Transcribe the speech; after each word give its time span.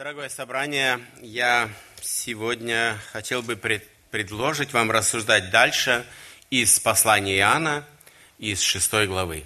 Дорогое 0.00 0.30
собрание, 0.30 0.98
я 1.20 1.68
сегодня 2.00 2.98
хотел 3.12 3.42
бы 3.42 3.54
пред- 3.54 3.86
предложить 4.10 4.72
вам 4.72 4.90
рассуждать 4.90 5.50
дальше 5.50 6.06
из 6.48 6.80
послания 6.80 7.36
Иоанна, 7.36 7.84
из 8.38 8.62
шестой 8.62 9.06
главы. 9.06 9.44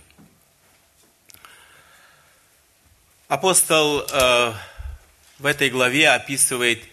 Апостол 3.26 4.02
э, 4.02 4.54
в 5.40 5.46
этой 5.46 5.70
главе 5.70 6.10
описывает, 6.10 6.84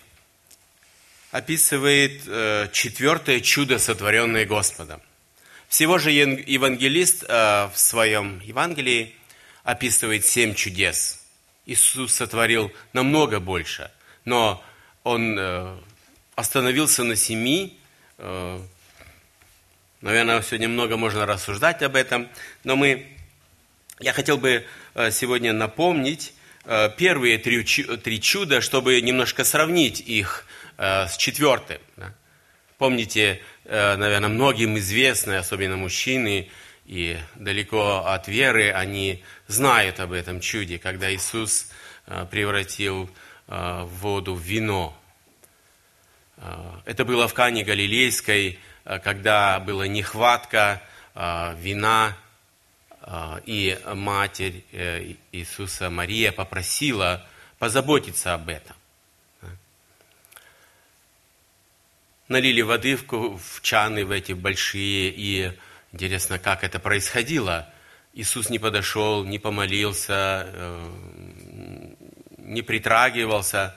описывает 1.29 2.23
э, 2.25 2.67
четвертое 2.73 3.41
чудо, 3.41 3.77
сотворенное 3.77 4.47
Господом. 4.47 5.03
Всего 5.67 5.99
же 5.99 6.09
евангелист 6.09 7.25
э, 7.27 7.69
в 7.71 7.77
своем 7.77 8.39
Евангелии 8.39 9.15
описывает 9.63 10.25
семь 10.25 10.55
чудес– 10.55 11.19
Иисус 11.65 12.15
сотворил 12.15 12.71
намного 12.91 13.39
больше, 13.39 13.91
но 14.25 14.63
Он 15.03 15.37
э, 15.37 15.77
остановился 16.35 17.03
на 17.03 17.15
семи. 17.15 17.79
Э, 18.17 18.59
наверное, 20.01 20.41
сегодня 20.41 20.69
много 20.69 20.97
можно 20.97 21.25
рассуждать 21.25 21.83
об 21.83 21.95
этом, 21.95 22.29
но 22.63 22.75
мы, 22.75 23.07
я 23.99 24.11
хотел 24.13 24.37
бы 24.37 24.65
э, 24.95 25.11
сегодня 25.11 25.53
напомнить 25.53 26.33
первые 26.97 27.39
три, 27.39 27.63
три 27.63 28.21
чуда, 28.21 28.61
чтобы 28.61 29.01
немножко 29.01 29.43
сравнить 29.43 29.99
их 29.99 30.45
с 30.77 31.17
четвертым. 31.17 31.79
Помните, 32.77 33.41
наверное, 33.65 34.29
многим 34.29 34.77
известно, 34.77 35.39
особенно 35.39 35.75
мужчины, 35.75 36.51
и 36.85 37.17
далеко 37.35 38.05
от 38.05 38.27
веры, 38.27 38.71
они 38.71 39.23
знают 39.47 39.99
об 39.99 40.11
этом 40.11 40.39
чуде, 40.39 40.79
когда 40.79 41.13
Иисус 41.13 41.71
э, 42.07 42.25
превратил 42.29 43.09
э, 43.47 43.83
воду 43.83 44.35
в 44.35 44.41
вино. 44.41 44.97
Э, 46.37 46.79
это 46.85 47.05
было 47.05 47.27
в 47.27 47.33
Кане 47.33 47.63
Галилейской, 47.63 48.59
когда 49.03 49.59
была 49.59 49.85
нехватка 49.87 50.81
вина, 51.13 52.17
и 53.45 53.79
Матерь 53.93 54.63
Иисуса 55.31 55.91
Мария 55.91 56.31
попросила 56.31 57.23
позаботиться 57.59 58.33
об 58.33 58.49
этом. 58.49 58.75
Налили 62.27 62.61
воды 62.61 62.97
в 62.97 63.61
чаны, 63.61 64.03
в 64.03 64.09
эти 64.09 64.31
большие, 64.33 65.13
и 65.15 65.51
Интересно, 65.91 66.39
как 66.39 66.63
это 66.63 66.79
происходило. 66.79 67.71
Иисус 68.13 68.49
не 68.49 68.59
подошел, 68.59 69.23
не 69.23 69.39
помолился, 69.39 70.47
э, 70.47 71.95
не 72.37 72.61
притрагивался. 72.61 73.75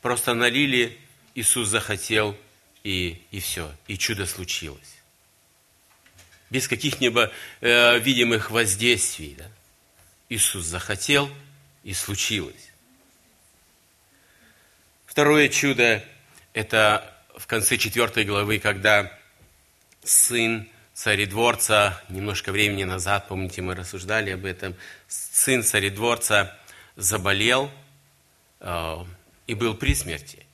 Просто 0.00 0.34
налили, 0.34 0.98
Иисус 1.34 1.68
захотел, 1.68 2.36
и, 2.82 3.22
и 3.30 3.40
все, 3.40 3.72
и 3.86 3.96
чудо 3.96 4.26
случилось. 4.26 4.96
Без 6.50 6.68
каких-либо 6.68 7.32
э, 7.60 7.98
видимых 7.98 8.50
воздействий. 8.50 9.36
Да? 9.38 9.46
Иисус 10.28 10.64
захотел, 10.64 11.30
и 11.84 11.94
случилось. 11.94 12.70
Второе 15.06 15.48
чудо– 15.48 16.04
это 16.52 17.12
в 17.36 17.46
конце 17.46 17.76
четвертой 17.76 18.24
главы, 18.24 18.58
когда 18.58 19.12
сын 20.04 20.68
царедворца, 20.94 22.02
немножко 22.08 22.52
времени 22.52 22.84
назад, 22.84 23.28
помните, 23.28 23.62
мы 23.62 23.74
рассуждали 23.74 24.30
об 24.30 24.44
этом, 24.44 24.74
сын 25.08 25.62
царедворца 25.62 26.56
заболел 26.96 27.70
э, 28.60 28.96
и 29.46 29.54
был 29.54 29.74
при 29.74 29.94
смерти. 29.94 30.46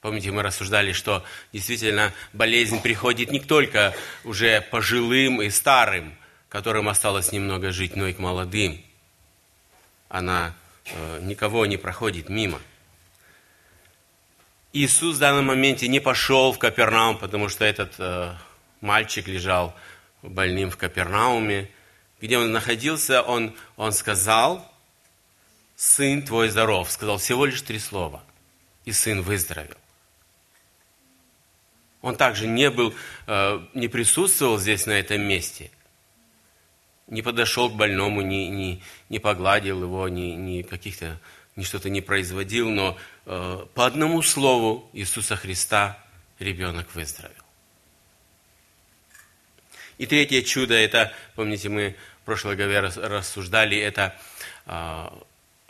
Помните, 0.00 0.32
мы 0.32 0.42
рассуждали, 0.42 0.92
что 0.92 1.24
действительно 1.52 2.12
болезнь 2.32 2.82
приходит 2.82 3.30
не 3.30 3.40
только 3.40 3.94
уже 4.24 4.60
пожилым 4.60 5.40
и 5.40 5.48
старым, 5.48 6.14
которым 6.48 6.88
осталось 6.88 7.32
немного 7.32 7.70
жить, 7.70 7.94
но 7.96 8.08
и 8.08 8.12
к 8.12 8.18
молодым. 8.18 8.82
Она 10.08 10.54
э, 10.84 11.20
никого 11.22 11.66
не 11.66 11.76
проходит 11.76 12.28
мимо. 12.28 12.60
Иисус 14.72 15.16
в 15.16 15.18
данном 15.20 15.46
моменте 15.46 15.86
не 15.86 16.00
пошел 16.00 16.52
в 16.52 16.58
Капернаум, 16.58 17.16
потому 17.16 17.48
что 17.48 17.64
этот 17.64 17.94
э, 17.98 18.34
мальчик 18.82 19.26
лежал 19.26 19.74
больным 20.20 20.70
в 20.70 20.76
Капернауме. 20.76 21.70
Где 22.20 22.38
он 22.38 22.52
находился, 22.52 23.22
он, 23.22 23.56
он 23.76 23.92
сказал, 23.92 24.70
сын 25.74 26.22
твой 26.22 26.50
здоров. 26.50 26.90
Сказал 26.90 27.16
всего 27.18 27.46
лишь 27.46 27.62
три 27.62 27.78
слова. 27.78 28.22
И 28.84 28.92
сын 28.92 29.22
выздоровел. 29.22 29.76
Он 32.02 32.16
также 32.16 32.46
не 32.48 32.68
был, 32.70 32.94
э, 33.26 33.60
не 33.74 33.88
присутствовал 33.88 34.58
здесь, 34.58 34.86
на 34.86 34.92
этом 34.92 35.22
месте. 35.22 35.70
Не 37.06 37.22
подошел 37.22 37.70
к 37.70 37.74
больному, 37.74 38.22
не, 38.22 38.48
не, 38.48 38.82
не 39.08 39.18
погладил 39.20 39.82
его, 39.82 40.08
не, 40.08 40.34
не 40.34 40.62
каких-то, 40.64 41.20
ни 41.54 41.62
что-то 41.62 41.90
не 41.90 42.00
производил, 42.00 42.70
но 42.70 42.98
э, 43.26 43.66
по 43.74 43.86
одному 43.86 44.20
слову 44.22 44.88
Иисуса 44.92 45.36
Христа 45.36 45.98
ребенок 46.40 46.92
выздоровел. 46.94 47.41
И 50.02 50.06
третье 50.06 50.42
чудо, 50.42 50.74
это, 50.74 51.12
помните, 51.36 51.68
мы 51.68 51.94
в 52.22 52.24
прошлой 52.24 52.56
главе 52.56 52.80
рассуждали, 52.80 53.78
это 53.78 54.18
а, 54.66 55.16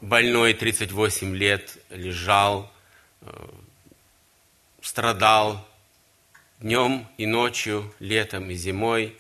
больной 0.01 0.55
38 0.55 1.37
лет 1.37 1.77
лежал, 1.91 2.73
а, 3.21 3.55
страдал 4.81 5.69
днем 6.61 7.07
и 7.19 7.27
ночью, 7.27 7.95
летом 7.99 8.51
и 8.51 8.55
зимой. 8.55 9.19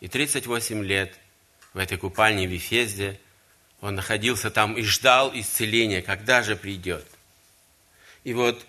И 0.00 0.08
38 0.08 0.82
лет 0.82 1.14
в 1.74 1.78
этой 1.78 1.98
купальне 1.98 2.48
в 2.48 2.52
Ефезде 2.52 3.20
он 3.82 3.96
находился 3.96 4.50
там 4.50 4.78
и 4.78 4.82
ждал 4.82 5.30
исцеления, 5.34 6.00
когда 6.00 6.42
же 6.42 6.56
придет. 6.56 7.04
И 8.24 8.32
вот 8.32 8.64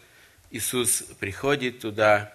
Иисус 0.52 1.04
приходит 1.22 1.80
туда, 1.80 2.34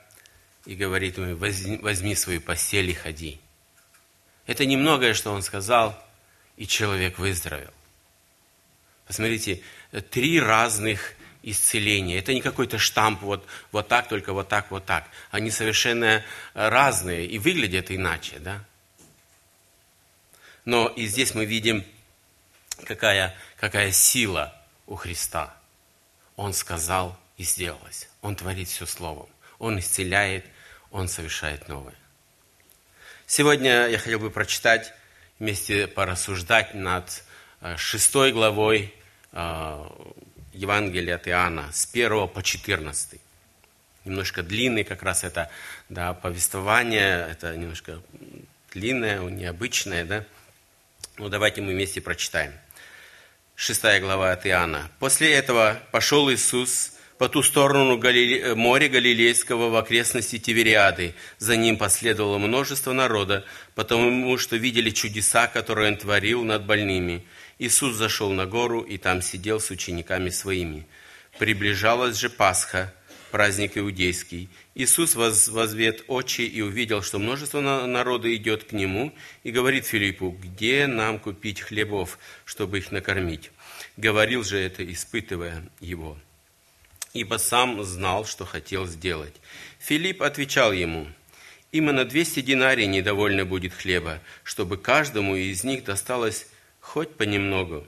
и 0.68 0.74
говорит 0.74 1.16
ему, 1.16 1.34
возьми, 1.34 1.78
возьми 1.78 2.14
свою 2.14 2.42
постель 2.42 2.90
и 2.90 2.92
ходи. 2.92 3.40
Это 4.46 4.66
немногое, 4.66 5.14
что 5.14 5.32
он 5.32 5.40
сказал, 5.42 5.98
и 6.58 6.66
человек 6.66 7.18
выздоровел. 7.18 7.72
Посмотрите, 9.06 9.62
три 10.10 10.38
разных 10.38 11.14
исцеления. 11.42 12.18
Это 12.18 12.34
не 12.34 12.42
какой-то 12.42 12.76
штамп, 12.76 13.22
вот, 13.22 13.46
вот 13.72 13.88
так, 13.88 14.08
только 14.08 14.34
вот 14.34 14.50
так, 14.50 14.70
вот 14.70 14.84
так. 14.84 15.08
Они 15.30 15.50
совершенно 15.50 16.22
разные 16.52 17.24
и 17.24 17.38
выглядят 17.38 17.90
иначе, 17.90 18.38
да? 18.38 18.62
Но 20.66 20.88
и 20.88 21.06
здесь 21.06 21.34
мы 21.34 21.46
видим, 21.46 21.82
какая, 22.84 23.34
какая 23.56 23.90
сила 23.90 24.54
у 24.86 24.96
Христа. 24.96 25.56
Он 26.36 26.52
сказал 26.52 27.18
и 27.38 27.42
сделалось. 27.42 28.10
Он 28.20 28.36
творит 28.36 28.68
все 28.68 28.84
словом. 28.84 29.30
Он 29.58 29.78
исцеляет, 29.78 30.44
он 30.90 31.08
совершает 31.08 31.68
новое. 31.68 31.94
Сегодня 33.26 33.88
я 33.88 33.98
хотел 33.98 34.20
бы 34.20 34.30
прочитать, 34.30 34.92
вместе 35.38 35.86
порассуждать 35.86 36.74
над 36.74 37.22
э, 37.60 37.76
шестой 37.76 38.32
главой 38.32 38.94
э, 39.32 39.90
Евангелия 40.52 41.16
от 41.16 41.28
Иоанна, 41.28 41.70
с 41.72 41.88
1 41.92 42.28
по 42.28 42.42
14. 42.42 43.20
Немножко 44.04 44.42
длинный 44.42 44.84
как 44.84 45.02
раз 45.02 45.24
это 45.24 45.50
да, 45.88 46.14
повествование, 46.14 47.28
это 47.30 47.54
немножко 47.56 48.00
длинное, 48.72 49.20
необычное, 49.20 50.04
да? 50.04 50.24
Ну, 51.18 51.28
давайте 51.28 51.60
мы 51.60 51.72
вместе 51.72 52.00
прочитаем. 52.00 52.52
Шестая 53.54 54.00
глава 54.00 54.32
от 54.32 54.46
Иоанна. 54.46 54.90
«После 55.00 55.34
этого 55.34 55.80
пошел 55.90 56.30
Иисус 56.30 56.92
по 57.18 57.28
ту 57.28 57.42
сторону 57.42 57.98
Галиле... 57.98 58.40
Э, 58.40 58.54
моря 58.54 58.88
Галилейского 58.88 59.68
в 59.68 59.76
окрестности 59.76 60.38
Тивериады. 60.38 61.14
За 61.38 61.56
ним 61.56 61.76
последовало 61.76 62.38
множество 62.38 62.92
народа, 62.92 63.44
потому 63.74 64.38
что 64.38 64.56
видели 64.56 64.90
чудеса, 64.90 65.48
которые 65.48 65.88
он 65.90 65.96
творил 65.96 66.44
над 66.44 66.64
больными. 66.64 67.24
Иисус 67.58 67.96
зашел 67.96 68.30
на 68.30 68.46
гору 68.46 68.82
и 68.82 68.98
там 68.98 69.20
сидел 69.20 69.58
с 69.58 69.70
учениками 69.70 70.30
своими. 70.30 70.86
Приближалась 71.38 72.16
же 72.16 72.30
Пасха, 72.30 72.94
праздник 73.32 73.76
иудейский. 73.76 74.48
Иисус 74.76 75.16
возвет 75.16 76.04
очи 76.06 76.42
и 76.42 76.62
увидел, 76.62 77.02
что 77.02 77.18
множество 77.18 77.60
народа 77.60 78.32
идет 78.34 78.62
к 78.64 78.72
нему, 78.72 79.12
и 79.42 79.50
говорит 79.50 79.86
Филиппу, 79.86 80.30
где 80.40 80.86
нам 80.86 81.18
купить 81.18 81.60
хлебов, 81.60 82.20
чтобы 82.44 82.78
их 82.78 82.92
накормить? 82.92 83.50
Говорил 83.96 84.44
же 84.44 84.58
это, 84.58 84.84
испытывая 84.90 85.68
его 85.80 86.16
ибо 87.12 87.36
сам 87.36 87.82
знал, 87.84 88.24
что 88.24 88.44
хотел 88.44 88.86
сделать. 88.86 89.34
Филипп 89.78 90.22
отвечал 90.22 90.72
ему, 90.72 91.06
«Именно 91.70 92.04
двести 92.04 92.40
динарий 92.40 92.86
недовольно 92.86 93.44
будет 93.44 93.74
хлеба, 93.74 94.20
чтобы 94.42 94.78
каждому 94.78 95.36
из 95.36 95.64
них 95.64 95.84
досталось 95.84 96.46
хоть 96.80 97.16
понемногу». 97.16 97.86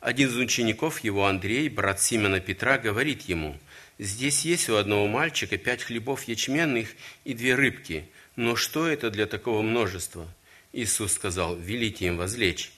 Один 0.00 0.28
из 0.28 0.36
учеников 0.36 1.00
его, 1.00 1.26
Андрей, 1.26 1.68
брат 1.68 2.02
Симона 2.02 2.40
Петра, 2.40 2.78
говорит 2.78 3.22
ему, 3.22 3.56
«Здесь 3.98 4.44
есть 4.44 4.68
у 4.68 4.74
одного 4.74 5.06
мальчика 5.06 5.58
пять 5.58 5.84
хлебов 5.84 6.24
ячменных 6.24 6.88
и 7.24 7.34
две 7.34 7.54
рыбки, 7.54 8.08
но 8.34 8.56
что 8.56 8.88
это 8.88 9.10
для 9.10 9.26
такого 9.26 9.62
множества?» 9.62 10.26
Иисус 10.72 11.12
сказал, 11.12 11.54
«Велите 11.54 12.06
им 12.06 12.16
возлечь». 12.16 12.72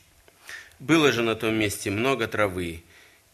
Было 0.79 1.13
же 1.13 1.23
на 1.23 1.35
том 1.35 1.55
месте 1.55 1.91
много 1.91 2.27
травы, 2.27 2.83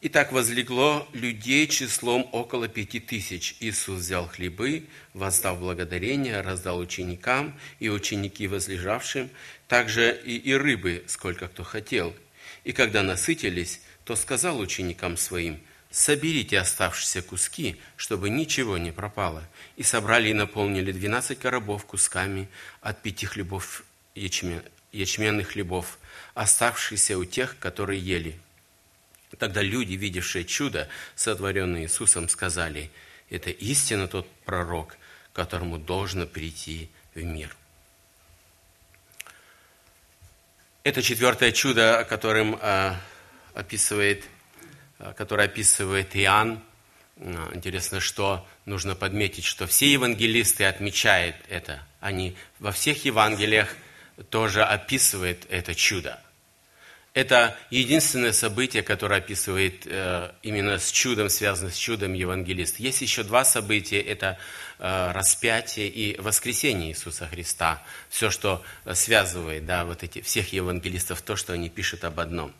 и 0.00 0.08
так 0.08 0.32
возлегло 0.32 1.06
людей 1.12 1.66
числом 1.66 2.28
около 2.32 2.68
пяти 2.68 3.00
тысяч. 3.00 3.56
Иисус 3.60 4.00
взял 4.00 4.26
хлебы, 4.26 4.86
воздав 5.12 5.60
благодарение, 5.60 6.40
раздал 6.40 6.78
ученикам 6.78 7.58
и 7.80 7.90
ученики 7.90 8.48
возлежавшим, 8.48 9.30
также 9.68 10.18
и, 10.24 10.36
и 10.36 10.54
рыбы, 10.54 11.04
сколько 11.06 11.48
кто 11.48 11.64
хотел. 11.64 12.14
И 12.64 12.72
когда 12.72 13.02
насытились, 13.02 13.80
то 14.04 14.16
сказал 14.16 14.58
ученикам 14.58 15.16
своим, 15.16 15.60
«Соберите 15.90 16.58
оставшиеся 16.58 17.20
куски, 17.20 17.76
чтобы 17.96 18.30
ничего 18.30 18.78
не 18.78 18.92
пропало». 18.92 19.46
И 19.76 19.82
собрали 19.82 20.30
и 20.30 20.34
наполнили 20.34 20.92
двенадцать 20.92 21.40
коробов 21.40 21.84
кусками 21.84 22.48
от 22.80 23.02
пяти 23.02 23.26
хлебов 23.26 23.82
ячмен, 24.14 24.62
ячменных 24.92 25.48
хлебов, 25.48 25.98
оставшихся 26.34 27.18
у 27.18 27.24
тех, 27.24 27.58
которые 27.58 28.00
ели. 28.00 28.38
Тогда 29.38 29.62
люди, 29.62 29.94
видевшие 29.94 30.44
чудо, 30.44 30.88
сотворенное 31.14 31.82
Иисусом, 31.82 32.28
сказали, 32.28 32.90
это 33.28 33.50
истинно 33.50 34.08
тот 34.08 34.28
пророк, 34.44 34.96
которому 35.32 35.78
должно 35.78 36.26
прийти 36.26 36.90
в 37.14 37.22
мир. 37.22 37.56
Это 40.82 41.02
четвертое 41.02 41.52
чудо, 41.52 41.98
о 41.98 42.04
э, 42.60 42.94
описывает, 43.54 44.24
э, 44.98 45.12
которое 45.16 45.44
описывает 45.44 46.16
Иоанн. 46.16 46.62
Э, 47.16 47.50
интересно, 47.52 48.00
что 48.00 48.48
нужно 48.64 48.96
подметить, 48.96 49.44
что 49.44 49.66
все 49.66 49.92
евангелисты 49.92 50.64
отмечают 50.64 51.36
это. 51.48 51.86
Они 52.00 52.34
во 52.58 52.72
всех 52.72 53.04
Евангелиях 53.04 53.68
тоже 54.30 54.64
описывают 54.64 55.46
это 55.50 55.74
чудо. 55.74 56.18
Это 57.12 57.56
единственное 57.70 58.32
событие, 58.32 58.84
которое 58.84 59.16
описывает 59.16 59.82
э, 59.84 60.30
именно 60.44 60.78
с 60.78 60.92
чудом, 60.92 61.28
связано 61.28 61.70
с 61.70 61.76
чудом 61.76 62.12
евангелист. 62.12 62.78
Есть 62.78 63.00
еще 63.02 63.24
два 63.24 63.44
события, 63.44 64.00
это 64.00 64.38
э, 64.78 65.10
распятие 65.12 65.88
и 65.88 66.20
воскресение 66.20 66.90
Иисуса 66.90 67.26
Христа. 67.26 67.82
Все, 68.10 68.30
что 68.30 68.62
связывает 68.92 69.66
да, 69.66 69.84
вот 69.84 70.04
эти, 70.04 70.20
всех 70.20 70.52
евангелистов, 70.52 71.20
то, 71.22 71.34
что 71.34 71.52
они 71.52 71.68
пишут 71.68 72.04
об 72.04 72.20
одном. 72.20 72.54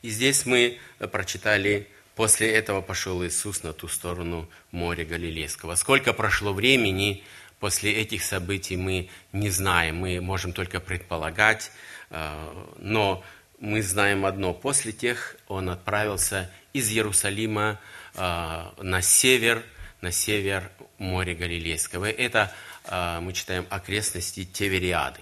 И 0.00 0.08
здесь 0.08 0.46
мы 0.46 0.78
прочитали, 1.12 1.88
после 2.14 2.50
этого 2.50 2.80
пошел 2.80 3.22
Иисус 3.26 3.62
на 3.62 3.74
ту 3.74 3.88
сторону 3.88 4.48
моря 4.70 5.04
Галилейского. 5.04 5.74
Сколько 5.74 6.14
прошло 6.14 6.54
времени 6.54 7.24
после 7.60 7.92
этих 7.92 8.22
событий, 8.22 8.76
мы 8.76 9.10
не 9.32 9.50
знаем, 9.50 9.96
мы 9.96 10.20
можем 10.22 10.54
только 10.54 10.80
предполагать, 10.80 11.70
но 12.10 13.22
мы 13.58 13.82
знаем 13.82 14.26
одно. 14.26 14.52
После 14.52 14.92
тех 14.92 15.36
он 15.48 15.70
отправился 15.70 16.50
из 16.72 16.90
Иерусалима 16.90 17.80
а, 18.14 18.74
на 18.80 19.02
север, 19.02 19.62
на 20.00 20.12
север 20.12 20.70
моря 20.98 21.34
Галилейского. 21.34 22.10
Это 22.10 22.52
а, 22.84 23.20
мы 23.20 23.32
читаем 23.32 23.66
окрестности 23.70 24.44
Тевериады. 24.44 25.20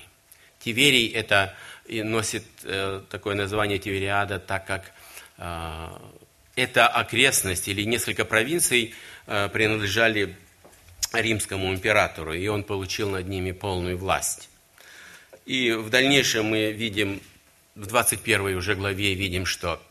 Тиверий 0.59 1.09
это 1.09 1.55
носит 1.87 2.45
э, 2.63 3.03
такое 3.11 3.35
название 3.35 3.79
Тивериада, 3.79 4.39
так 4.39 4.67
как 4.67 4.93
эта 6.57 6.89
окрестность 6.89 7.69
или 7.69 7.83
несколько 7.83 8.25
провинций 8.25 8.95
принадлежали 9.27 10.37
римскому 11.13 11.71
императору, 11.75 12.33
и 12.33 12.47
он 12.47 12.65
получил 12.65 13.11
над 13.11 13.29
ними 13.29 13.53
полную 13.53 13.99
власть. 13.99 14.49
И 15.47 15.73
в 15.73 15.91
дальнейшем 15.91 16.47
мы 16.47 16.73
видим, 16.73 17.21
в 17.75 17.87
21 17.87 18.57
уже 18.57 18.75
главе 18.75 19.15
видим, 19.15 19.45
что 19.45 19.83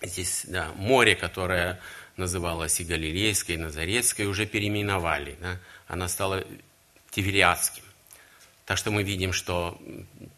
здесь 0.00 0.44
да, 0.48 0.72
море, 0.76 1.14
которое 1.14 1.80
называлось 2.16 2.80
и 2.80 2.84
Галилейской, 2.84 3.56
и 3.56 3.58
Назарецкой, 3.58 4.26
уже 4.26 4.46
переименовали. 4.46 5.36
Да? 5.40 5.58
Она 5.86 6.08
стала 6.08 6.44
Тивериадским. 7.10 7.84
Так 8.64 8.78
что 8.78 8.90
мы 8.90 9.02
видим, 9.02 9.32
что 9.32 9.80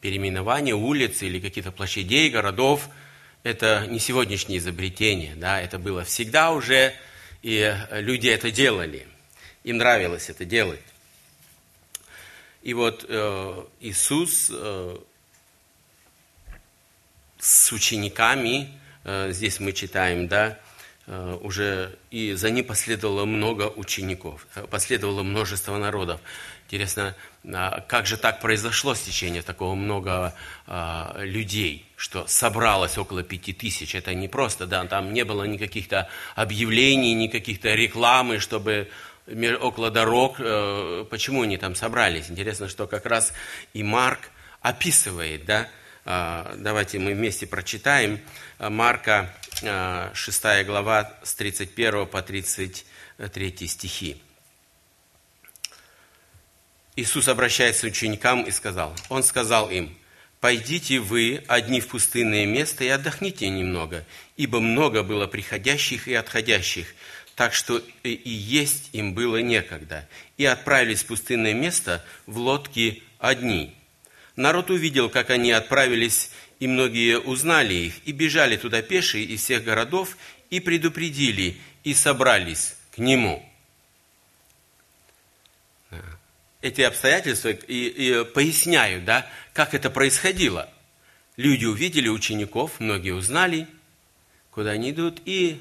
переименование 0.01 0.75
улиц 0.75 1.23
или 1.23 1.39
каких-то 1.39 1.71
площадей, 1.71 2.31
городов– 2.31 2.89
это 3.45 3.87
не 3.89 4.01
сегодняшнее 4.01 4.59
изобретение. 4.59 5.35
Да? 5.37 5.61
Это 5.61 5.79
было 5.79 6.05
всегда 6.05 6.53
уже, 6.53 6.95
и 7.43 7.73
люди 7.91 8.29
это 8.29 8.51
делали. 8.51 9.07
Им 9.63 9.77
нравилось 9.77 10.31
это 10.31 10.45
делать. 10.45 10.81
И 12.65 12.73
вот 12.73 13.05
э, 13.07 13.65
Иисус 13.81 14.51
э, 14.51 14.97
с 17.39 17.73
учениками, 17.73 18.73
э, 19.05 19.33
здесь 19.33 19.61
мы 19.61 19.73
читаем, 19.73 20.29
да, 20.29 20.59
уже 21.43 21.99
и 22.11 22.33
за 22.33 22.51
ним 22.51 22.65
последовало 22.65 23.27
много 23.27 23.65
учеников, 23.65 24.47
последовало 24.71 25.23
множество 25.23 25.77
народов. 25.77 26.19
Интересно, 26.67 27.15
а 27.53 27.83
как 27.83 28.07
же 28.07 28.17
так 28.17 28.41
произошло 28.41 28.95
стечение 28.95 29.43
такого 29.43 29.75
много 29.75 30.35
а, 30.67 31.15
людей, 31.19 31.85
что 31.97 32.27
собралось 32.27 32.97
около 32.97 33.23
пяти 33.23 33.53
тысяч? 33.53 33.95
Это 33.95 34.15
не 34.15 34.29
просто, 34.29 34.67
да, 34.67 34.83
там 34.87 35.13
не 35.13 35.27
было 35.27 35.45
никаких-то 35.45 36.09
объявлений, 36.37 37.13
никаких-то 37.13 37.75
рекламы, 37.75 38.39
чтобы 38.39 38.89
около 39.27 39.91
дорог, 39.91 40.37
э, 40.39 41.07
почему 41.11 41.43
они 41.43 41.57
там 41.57 41.75
собрались. 41.75 42.31
Интересно, 42.31 42.69
что 42.69 42.87
как 42.87 43.07
раз 43.07 43.33
и 43.73 43.83
Марк 43.83 44.31
описывает, 44.61 45.45
да, 45.45 45.69
а, 46.07 46.55
давайте 46.59 46.99
мы 46.99 47.15
вместе 47.15 47.47
прочитаем 47.47 48.21
Марка 48.59 49.35
6 50.13 50.45
а, 50.45 50.65
глава 50.65 51.15
с 51.23 51.35
31 51.35 52.07
по 52.07 52.23
33 52.23 53.67
стихи. 53.67 54.21
Иисус 56.97 57.27
обращается 57.29 57.89
к 57.89 57.91
ученикам 57.91 58.43
и 58.43 58.51
сказал, 58.51 58.95
Он 59.09 59.23
сказал 59.23 59.71
им, 59.71 59.97
«Пойдите 60.41 61.01
вы 61.01 61.43
одни 61.49 61.81
в 61.81 61.89
пустынное 61.89 62.45
место 62.45 62.85
и 62.85 62.89
отдохните 62.89 63.49
немного, 63.49 64.05
ибо 64.37 64.61
много 64.61 65.03
было 65.03 65.27
приходящих 65.27 66.07
и 66.07 66.15
отходящих, 66.15 66.95
так 67.35 67.53
что 67.55 67.83
и 68.03 68.31
есть 68.31 68.91
им 68.93 69.15
было 69.15 69.39
некогда, 69.39 70.09
и 70.37 70.45
отправились 70.45 71.03
в 71.03 71.07
пустынное 71.07 71.55
место 71.55 72.05
в 72.27 72.39
лодке 72.39 73.03
одни. 73.19 73.75
Народ 74.37 74.71
увидел, 74.71 75.09
как 75.09 75.31
они 75.31 75.51
отправились, 75.53 76.31
и 76.61 76.67
многие 76.67 77.19
узнали 77.19 77.75
их, 77.75 77.95
и 78.05 78.13
бежали 78.13 78.57
туда 78.57 78.83
пешие 78.83 79.25
из 79.25 79.43
всех 79.43 79.65
городов, 79.65 80.17
и 80.51 80.61
предупредили, 80.61 81.57
и 81.83 81.95
собрались 81.95 82.77
к 82.95 82.99
нему. 82.99 83.45
Эти 86.61 86.81
обстоятельства 86.81 87.51
и, 87.51 87.89
и 87.89 88.25
поясняют, 88.25 89.05
да, 89.05 89.29
как 89.53 89.75
это 89.75 89.91
происходило. 89.91 90.71
Люди 91.37 91.67
увидели 91.67 92.09
учеников, 92.09 92.79
многие 92.79 93.11
узнали, 93.11 93.67
куда 94.51 94.71
они 94.71 94.93
идут, 94.93 95.21
и 95.25 95.61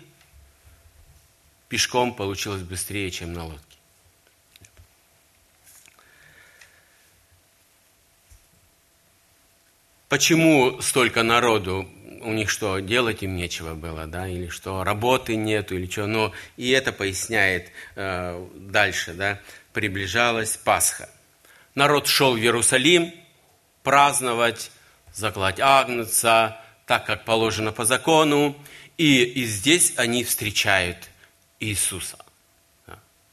пешком 1.73 2.13
получилось 2.13 2.61
быстрее, 2.61 3.09
чем 3.09 3.33
на 3.33 3.45
лодке. 3.45 3.77
Почему 10.07 10.79
столько 10.81 11.23
народу? 11.23 11.89
У 12.21 12.31
них 12.31 12.51
что, 12.51 12.77
делать 12.77 13.23
им 13.23 13.35
нечего 13.35 13.73
было, 13.73 14.05
да, 14.05 14.27
или 14.27 14.49
что, 14.49 14.83
работы 14.83 15.35
нету, 15.35 15.75
или 15.75 15.89
что. 15.89 16.05
Но 16.05 16.31
и 16.57 16.69
это 16.69 16.91
поясняет 16.91 17.71
э, 17.95 18.47
дальше, 18.53 19.15
да, 19.15 19.39
приближалась 19.73 20.55
Пасха. 20.57 21.09
Народ 21.73 22.05
шел 22.05 22.35
в 22.35 22.37
Иерусалим 22.37 23.11
праздновать, 23.81 24.69
закладь 25.11 25.59
Агнца, 25.59 26.61
так 26.85 27.07
как 27.07 27.25
положено 27.25 27.71
по 27.71 27.83
закону, 27.83 28.55
и, 28.99 29.23
и 29.23 29.45
здесь 29.45 29.93
они 29.97 30.23
встречают 30.23 31.09
Иисуса. 31.59 32.17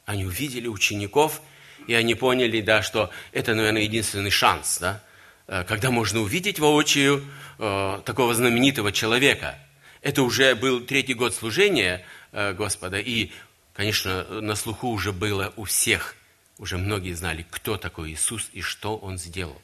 Они 0.07 0.25
увидели 0.25 0.67
учеников, 0.67 1.41
и 1.87 1.95
они 1.95 2.15
поняли, 2.15 2.61
да, 2.61 2.83
что 2.83 3.11
это, 3.33 3.55
наверное, 3.55 3.83
единственный 3.83 4.31
шанс, 4.31 4.79
да, 4.79 5.03
э, 5.47 5.65
когда 5.65 5.91
можно 5.91 6.21
увидеть 6.21 6.59
воочию 6.59 7.25
э, 7.59 8.01
такого 8.05 8.35
знаменитого 8.35 8.93
человека. 8.93 9.59
Это 10.03 10.23
уже 10.23 10.55
был 10.55 10.81
третий 10.81 11.15
год 11.15 11.35
служения 11.35 12.05
э, 12.33 12.55
Господа, 12.55 12.99
и, 12.99 13.31
конечно, 13.73 14.25
на 14.41 14.55
слуху 14.57 14.89
уже 14.89 15.13
было 15.13 15.53
у 15.57 15.65
всех, 15.65 16.17
уже 16.59 16.77
многие 16.77 17.13
знали, 17.13 17.47
кто 17.49 17.77
такой 17.77 18.11
Иисус 18.11 18.49
и 18.53 18.63
что 18.63 18.97
Он 18.97 19.19
сделал. 19.19 19.61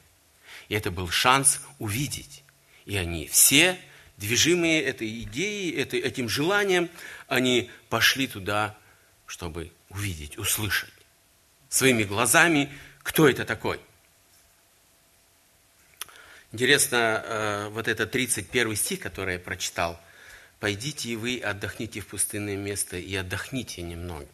И 0.69 0.75
это 0.75 0.91
был 0.91 1.09
шанс 1.11 1.61
увидеть. 1.79 2.43
И 2.85 2.97
они 2.97 3.27
все 3.27 3.79
движимые 4.16 4.82
этой 4.82 5.23
идеей, 5.23 5.73
этой, 5.76 6.00
этим 6.00 6.28
желанием, 6.28 6.88
они 7.28 7.70
пошли 7.88 8.26
туда, 8.26 8.76
чтобы 9.26 9.73
увидеть, 9.90 10.38
услышать 10.38 10.92
своими 11.68 12.04
глазами, 12.04 12.73
кто 13.02 13.28
это 13.28 13.44
такой. 13.44 13.80
Интересно, 16.52 17.23
э, 17.25 17.68
вот 17.70 17.88
этот 17.88 18.11
31 18.11 18.76
стих, 18.76 19.00
который 19.00 19.35
я 19.35 19.40
прочитал. 19.40 20.00
«Пойдите 20.58 21.11
и 21.11 21.16
вы 21.16 21.38
отдохните 21.38 22.00
в 22.00 22.06
пустынное 22.06 22.56
место 22.56 22.96
и 22.96 23.14
отдохните 23.14 23.82
немного». 23.82 24.26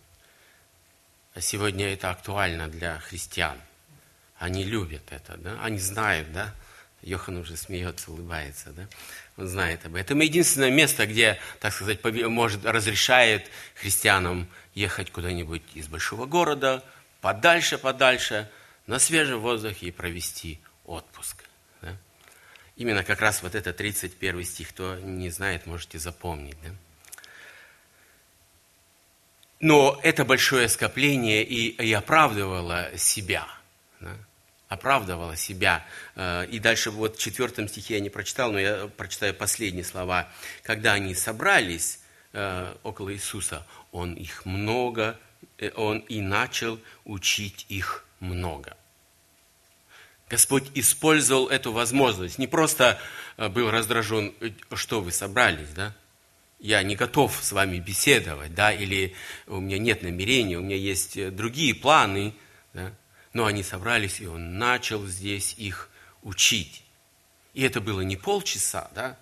А 1.35 1.41
сегодня 1.41 1.93
это 1.93 2.11
актуально 2.11 2.69
для 2.69 3.01
христиан. 3.01 3.59
Они 4.39 4.65
любят 4.65 5.03
это, 5.11 5.37
да? 5.39 5.59
Они 5.63 5.79
знают, 5.79 6.31
да? 6.33 6.55
Йохан 7.03 7.37
уже 7.37 7.57
смеется, 7.57 8.11
улыбается, 8.11 8.71
да? 8.71 8.89
Он 9.37 9.49
знает 9.49 9.85
об 9.85 9.97
этом. 9.97 10.21
Единственное 10.21 10.71
место, 10.71 11.07
где, 11.07 11.39
так 11.61 11.73
сказать, 11.73 12.01
может, 12.05 12.65
разрешает 12.65 13.51
христианам 13.75 14.49
ехать 14.75 15.11
куда-нибудь 15.11 15.63
из 15.75 15.89
большого 15.89 16.27
города, 16.27 16.85
подальше, 17.21 17.77
подальше, 17.77 18.49
на 18.87 18.99
свежем 18.99 19.41
воздухе 19.41 19.87
и 19.87 19.91
провести 19.91 20.61
отпуск. 20.85 21.45
Да? 21.81 21.97
Именно 22.77 23.05
как 23.05 23.21
раз 23.21 23.43
вот 23.43 23.55
это 23.55 23.73
31 23.73 24.45
стих, 24.45 24.69
кто 24.71 24.97
не 24.97 25.31
знает, 25.31 25.67
можете 25.67 25.99
запомнить. 25.99 26.57
Да? 26.63 26.71
Но 29.61 29.99
это 30.03 30.25
большое 30.25 30.69
скопление 30.69 31.45
и, 31.45 31.69
и 31.69 31.93
оправдывало 31.93 32.97
себя. 32.97 33.47
Да? 34.01 34.17
Оправдывало 34.73 35.37
себя. 35.37 35.85
Э, 36.15 36.47
и 36.47 36.59
дальше 36.59 36.91
вот 36.91 37.17
в 37.17 37.21
четвертом 37.21 37.69
стихе 37.69 37.97
я 37.97 38.01
не 38.01 38.09
прочитал, 38.09 38.53
но 38.53 38.59
я 38.59 38.91
прочитаю 38.97 39.35
последние 39.35 39.85
слова. 39.85 40.31
Когда 40.63 40.95
они 40.95 41.15
собрались 41.15 42.01
э, 42.33 42.75
около 42.83 43.13
Иисуса, 43.13 43.67
Он 43.91 44.15
их 44.15 44.47
много, 44.47 45.21
э, 45.59 45.71
Он 45.77 45.99
и 45.99 46.23
начал 46.23 46.81
учить 47.05 47.67
их 47.69 48.07
много. 48.19 48.75
Господь 50.31 50.71
использовал 50.73 51.49
эту 51.49 51.73
возможность. 51.73 52.39
Не 52.39 52.47
просто 52.47 52.99
был 53.37 53.71
раздражен, 53.71 54.33
что 54.73 55.03
вы 55.03 55.13
собрались, 55.13 55.69
да? 55.77 55.95
я 56.61 56.83
не 56.83 56.97
готов 56.97 57.39
с 57.43 57.53
вами 57.53 57.79
беседовать, 57.79 58.55
да, 58.55 58.73
или 58.73 59.15
у 59.47 59.61
меня 59.61 59.77
нет 59.77 60.03
намерения, 60.03 60.57
у 60.57 60.63
меня 60.63 60.77
есть 60.77 61.35
другие 61.35 61.75
планы, 61.75 62.33
да, 62.73 62.95
но 63.33 63.47
они 63.47 63.63
собрались, 63.63 64.21
и 64.21 64.27
он 64.27 64.59
начал 64.59 65.07
здесь 65.07 65.55
их 65.57 65.89
учить. 66.23 66.85
И 67.55 67.63
это 67.63 67.81
было 67.81 68.01
не 68.01 68.17
полчаса, 68.17 68.91
да, 68.95 69.19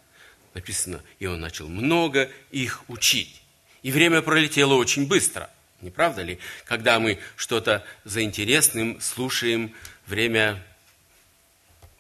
написано, 0.54 1.02
и 1.18 1.26
он 1.26 1.40
начал 1.40 1.68
много 1.68 2.30
их 2.50 2.82
учить. 2.88 3.42
И 3.82 3.92
время 3.92 4.22
пролетело 4.22 4.74
очень 4.74 5.06
быстро, 5.06 5.50
не 5.80 5.90
правда 5.90 6.22
ли? 6.22 6.38
Когда 6.64 6.98
мы 6.98 7.18
что-то 7.36 7.84
за 8.04 8.22
интересным 8.22 9.00
слушаем, 9.00 9.74
время 10.06 10.62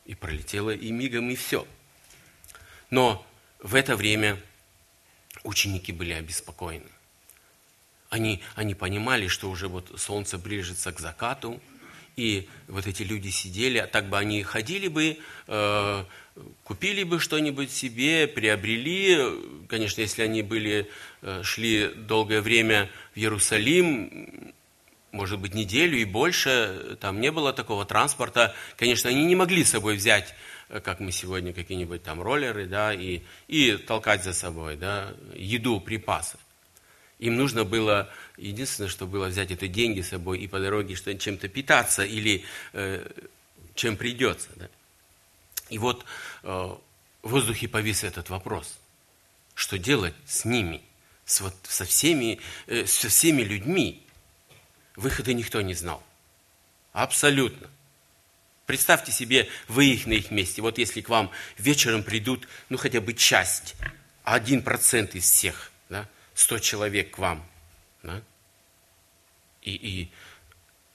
и 0.04 0.14
пролетело 0.14 0.70
и 0.70 0.90
мигом, 0.90 1.30
и 1.30 1.36
все. 1.36 1.66
Но 2.90 3.24
в 3.60 3.74
это 3.74 3.96
время 3.96 4.40
ученики 5.44 5.92
были 5.92 6.12
обеспокоены. 6.12 6.90
Они, 8.08 8.42
они 8.56 8.74
понимали, 8.74 9.28
что 9.28 9.48
уже 9.48 9.68
вот 9.68 10.00
солнце 10.00 10.36
ближется 10.36 10.92
к 10.92 10.98
закату, 10.98 11.60
и 12.20 12.48
вот 12.68 12.86
эти 12.86 13.02
люди 13.02 13.28
сидели, 13.28 13.78
а 13.78 13.86
так 13.86 14.08
бы 14.10 14.18
они 14.18 14.42
ходили 14.42 14.88
бы, 14.88 15.16
э, 15.46 16.04
купили 16.64 17.02
бы 17.02 17.18
что-нибудь 17.18 17.70
себе, 17.70 18.26
приобрели, 18.26 19.18
конечно, 19.68 20.02
если 20.02 20.22
они 20.22 20.42
были, 20.42 20.90
э, 21.22 21.42
шли 21.42 21.88
долгое 21.88 22.42
время 22.42 22.90
в 23.14 23.18
Иерусалим, 23.18 24.52
может 25.12 25.40
быть, 25.40 25.54
неделю 25.54 25.98
и 25.98 26.04
больше, 26.04 26.98
там 27.00 27.20
не 27.20 27.32
было 27.32 27.52
такого 27.52 27.84
транспорта, 27.84 28.54
конечно, 28.76 29.08
они 29.08 29.24
не 29.24 29.34
могли 29.34 29.64
с 29.64 29.70
собой 29.70 29.96
взять 29.96 30.34
как 30.84 31.00
мы 31.00 31.10
сегодня, 31.10 31.52
какие-нибудь 31.52 32.04
там 32.04 32.22
роллеры, 32.22 32.66
да, 32.66 32.94
и, 32.94 33.22
и 33.48 33.72
толкать 33.76 34.22
за 34.22 34.32
собой, 34.32 34.76
да, 34.76 35.14
еду, 35.34 35.80
припасы. 35.80 36.38
Им 37.20 37.36
нужно 37.36 37.64
было, 37.64 38.10
единственное, 38.38 38.88
что 38.88 39.06
было 39.06 39.26
взять 39.26 39.50
это 39.50 39.68
деньги 39.68 40.00
с 40.00 40.08
собой 40.08 40.38
и 40.38 40.48
по 40.48 40.58
дороге 40.58 40.96
что 40.96 41.14
чем-то 41.14 41.48
питаться 41.48 42.02
или 42.02 42.44
э, 42.72 43.06
чем 43.74 43.98
придется. 43.98 44.48
Да. 44.56 44.70
И 45.68 45.76
вот 45.76 46.06
э, 46.42 46.48
в 46.48 46.78
воздухе 47.28 47.68
повис 47.68 48.04
этот 48.04 48.30
вопрос. 48.30 48.78
Что 49.54 49.78
делать 49.78 50.14
с 50.26 50.46
ними, 50.46 50.82
с, 51.26 51.42
вот, 51.42 51.54
со, 51.64 51.84
всеми, 51.84 52.40
э, 52.66 52.86
со 52.86 53.10
всеми 53.10 53.42
людьми? 53.42 54.02
Выхода 54.96 55.34
никто 55.34 55.60
не 55.60 55.74
знал. 55.74 56.02
Абсолютно. 56.94 57.68
Представьте 58.64 59.12
себе, 59.12 59.46
вы 59.68 59.88
их 59.88 60.06
на 60.06 60.14
их 60.14 60.30
месте. 60.30 60.62
Вот 60.62 60.78
если 60.78 61.02
к 61.02 61.10
вам 61.10 61.30
вечером 61.58 62.02
придут, 62.02 62.48
ну, 62.70 62.78
хотя 62.78 63.02
бы 63.02 63.12
часть, 63.12 63.74
один 64.24 64.62
процент 64.62 65.14
из 65.14 65.24
всех, 65.24 65.70
да, 65.90 66.08
100 66.40 66.58
человек 66.60 67.10
к 67.10 67.18
вам, 67.18 67.44
да, 68.02 68.22
и, 69.60 69.72
и 69.72 70.10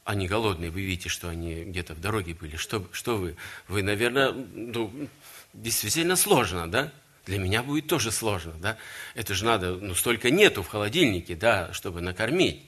они 0.04 0.28
голодные, 0.28 0.72
вы 0.72 0.82
видите, 0.82 1.08
что 1.10 1.30
они 1.30 1.66
где-то 1.66 1.94
в 1.94 2.02
дороге 2.02 2.34
были. 2.34 2.56
Что, 2.56 2.88
что 2.92 3.18
вы? 3.18 3.36
Вы, 3.68 3.84
наверное, 3.84 4.32
ну, 4.32 5.08
действительно 5.54 6.16
сложно, 6.16 6.70
да? 6.70 6.92
Для 7.26 7.38
меня 7.38 7.62
будет 7.62 7.88
тоже 7.88 8.12
сложно, 8.12 8.54
да? 8.54 8.78
Это 9.14 9.36
же 9.36 9.46
надо, 9.46 9.76
ну, 9.76 9.94
столько 9.94 10.32
нету 10.32 10.64
в 10.64 10.68
холодильнике, 10.68 11.36
да, 11.36 11.72
чтобы 11.74 12.02
накормить. 12.02 12.64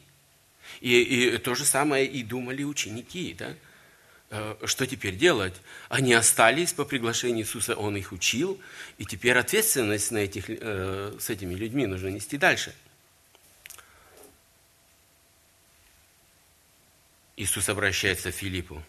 И, 0.79 1.01
и 1.01 1.37
то 1.37 1.55
же 1.55 1.65
самое 1.65 2.05
и 2.05 2.21
думали 2.21 2.63
ученики, 2.63 3.35
да? 3.37 3.55
Э, 4.29 4.55
что 4.65 4.85
теперь 4.85 5.15
делать? 5.15 5.53
Они 5.89 6.13
остались 6.13 6.73
по 6.73 6.83
приглашению 6.83 7.45
Иисуса, 7.45 7.75
Он 7.75 7.95
их 7.95 8.11
учил, 8.11 8.59
и 8.97 9.05
теперь 9.05 9.37
ответственность 9.37 10.11
на 10.11 10.17
этих, 10.17 10.45
э, 10.49 11.15
с 11.19 11.29
этими 11.29 11.53
людьми 11.55 11.85
нужно 11.85 12.09
нести 12.09 12.37
дальше. 12.37 12.75
Иисус 17.37 17.69
обращается 17.69 18.31
к 18.31 18.35
Филиппу. 18.35 18.83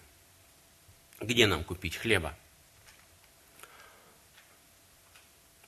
Где 1.21 1.47
нам 1.47 1.63
купить 1.65 1.97
хлеба? 1.97 2.37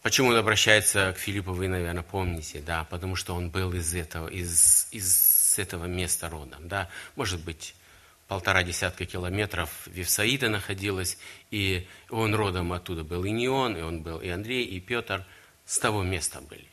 Почему 0.03 0.29
он 0.29 0.37
обращается 0.37 1.12
к 1.12 1.19
Филиппу, 1.19 1.53
вы, 1.53 1.69
наверное, 1.69 2.03
помните, 2.03 2.61
да, 2.61 2.85
потому 2.85 3.17
что 3.17 3.35
он 3.35 3.50
был 3.50 3.75
из 3.75 3.95
этого, 3.95 4.29
из, 4.29 4.89
из 4.93 5.59
этого 5.59 5.85
места 5.85 6.31
родом, 6.31 6.69
да, 6.69 6.89
может 7.17 7.45
быть, 7.45 7.75
полтора 8.31 8.63
десятка 8.63 9.07
километров 9.07 9.71
Вифсаида 9.87 10.49
находилась, 10.49 11.19
и 11.51 11.89
он 12.11 12.33
родом 12.33 12.73
оттуда 12.73 13.03
был. 13.03 13.25
И 13.25 13.33
не 13.33 13.49
он, 13.49 13.77
и 13.77 13.81
он 13.81 14.03
был 14.03 14.21
и 14.21 14.29
Андрей, 14.29 14.65
и 14.65 14.79
Петр 14.79 15.27
с 15.67 15.81
того 15.81 16.05
места 16.05 16.41
были. 16.41 16.69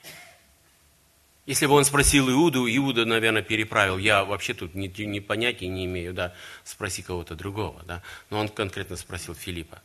Если 1.48 1.66
бы 1.66 1.74
он 1.74 1.84
спросил 1.84 2.30
Иуду, 2.30 2.68
Иуда, 2.68 3.06
наверное, 3.06 3.42
переправил. 3.42 3.98
Я 3.98 4.24
вообще 4.24 4.54
тут 4.54 4.76
ни, 4.76 4.86
ни 5.02 5.18
понятия 5.18 5.68
не 5.68 5.86
имею, 5.86 6.14
да, 6.14 6.36
спроси 6.64 7.02
кого-то 7.02 7.34
другого, 7.34 7.82
да. 7.88 8.04
Но 8.30 8.38
он 8.38 8.50
конкретно 8.50 8.96
спросил 8.96 9.34
Филиппа. 9.34 9.82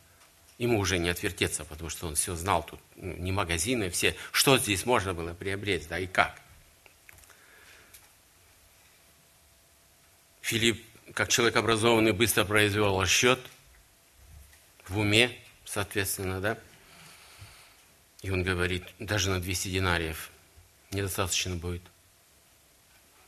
Ему 0.59 0.77
уже 0.77 0.99
не 0.99 1.09
отвертеться, 1.09 1.65
потому 1.65 1.89
что 1.89 2.05
он 2.05 2.13
все 2.13 2.35
знал 2.35 2.61
тут, 2.63 2.79
ну, 2.97 3.15
не 3.17 3.31
магазины, 3.31 3.89
все, 3.89 4.15
что 4.31 4.59
здесь 4.59 4.85
можно 4.85 5.15
было 5.15 5.33
приобрести, 5.33 5.87
да, 5.89 5.97
и 5.97 6.05
как. 6.05 6.39
Филипп 10.41 10.92
как 11.13 11.29
человек 11.29 11.55
образованный, 11.55 12.11
быстро 12.11 12.45
произвел 12.45 13.01
расчет 13.01 13.39
в 14.87 14.99
уме, 14.99 15.37
соответственно, 15.65 16.41
да. 16.41 16.57
И 18.21 18.29
он 18.29 18.43
говорит, 18.43 18.83
даже 18.99 19.29
на 19.29 19.41
200 19.41 19.67
динариев 19.69 20.31
недостаточно 20.91 21.55
будет. 21.55 21.81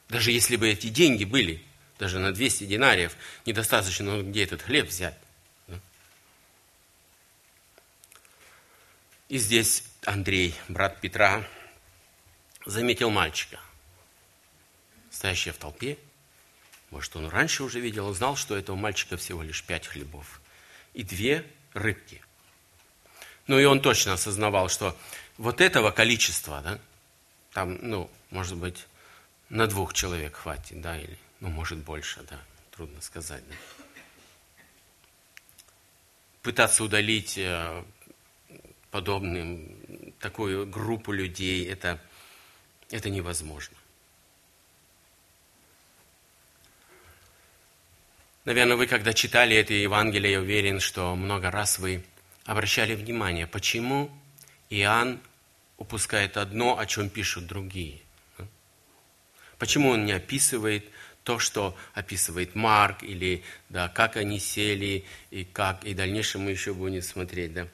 Даже 0.08 0.32
если 0.32 0.56
бы 0.56 0.70
эти 0.70 0.88
деньги 0.88 1.26
были, 1.26 1.64
даже 2.00 2.20
на 2.20 2.34
200 2.34 2.66
динариев, 2.66 3.16
недостаточно, 3.46 4.22
где 4.22 4.44
этот 4.44 4.62
хлеб 4.62 4.88
взять? 4.88 5.18
И 9.28 9.38
здесь 9.38 9.84
Андрей, 10.06 10.56
брат 10.68 11.02
Петра, 11.02 11.46
заметил 12.66 13.10
мальчика, 13.10 13.60
стоящего 15.10 15.54
в 15.54 15.58
толпе, 15.58 15.98
может, 16.96 17.14
он 17.18 17.28
раньше 17.28 17.62
уже 17.64 17.82
видел, 17.82 18.08
он 18.08 18.14
знал, 18.14 18.38
что 18.38 18.56
этого 18.56 18.78
мальчика 18.78 19.18
всего 19.18 19.44
лишь 19.44 19.62
пять 19.66 19.86
хлебов 19.86 20.40
и 20.94 21.04
две 21.04 21.46
рыбки. 21.74 22.22
Ну 23.48 23.60
и 23.60 23.66
он 23.66 23.82
точно 23.82 24.14
осознавал, 24.14 24.70
что 24.70 24.98
вот 25.38 25.60
этого 25.60 25.92
количества, 25.92 26.62
да, 26.62 26.80
там, 27.52 27.78
ну, 27.82 28.10
может 28.30 28.56
быть, 28.56 28.88
на 29.50 29.68
двух 29.68 29.94
человек 29.94 30.38
хватит, 30.38 30.80
да, 30.80 30.98
или, 30.98 31.20
ну, 31.42 31.50
может, 31.50 31.80
больше, 31.80 32.24
да, 32.30 32.40
трудно 32.72 33.02
сказать, 33.02 33.44
да. 33.50 33.56
Пытаться 36.44 36.82
удалить 36.82 37.38
э, 37.38 37.84
подобным 38.90 40.14
такую 40.22 40.66
группу 40.66 41.12
людей, 41.12 41.68
это, 41.68 42.02
это 42.90 43.10
невозможно. 43.10 43.76
Наверное, 48.46 48.78
вы, 48.78 48.86
когда 48.86 49.12
читали 49.14 49.56
это 49.56 49.74
Евангелие, 49.74 50.34
я 50.34 50.40
уверен, 50.40 50.80
что 50.80 51.16
много 51.16 51.50
раз 51.50 51.80
вы 51.80 52.04
обращали 52.46 52.94
внимание, 52.94 53.48
почему 53.48 54.12
Иоанн 54.70 55.20
упускает 55.78 56.38
одно, 56.38 56.78
о 56.78 56.86
чем 56.86 57.10
пишут 57.10 57.48
другие. 57.48 58.02
Почему 59.58 59.90
он 59.90 60.06
не 60.06 60.12
описывает 60.12 60.86
то, 61.24 61.40
что 61.40 61.76
описывает 61.96 62.54
Марк, 62.54 63.02
или 63.02 63.44
да, 63.70 63.90
как 63.90 64.16
они 64.16 64.38
сели, 64.38 65.06
и 65.32 65.44
как, 65.44 65.84
и 65.84 65.96
в 65.96 65.98
дальнейшем 65.98 66.42
мы 66.42 66.52
еще 66.52 66.76
будем 66.76 67.02
смотреть, 67.02 67.54
да. 67.54 67.68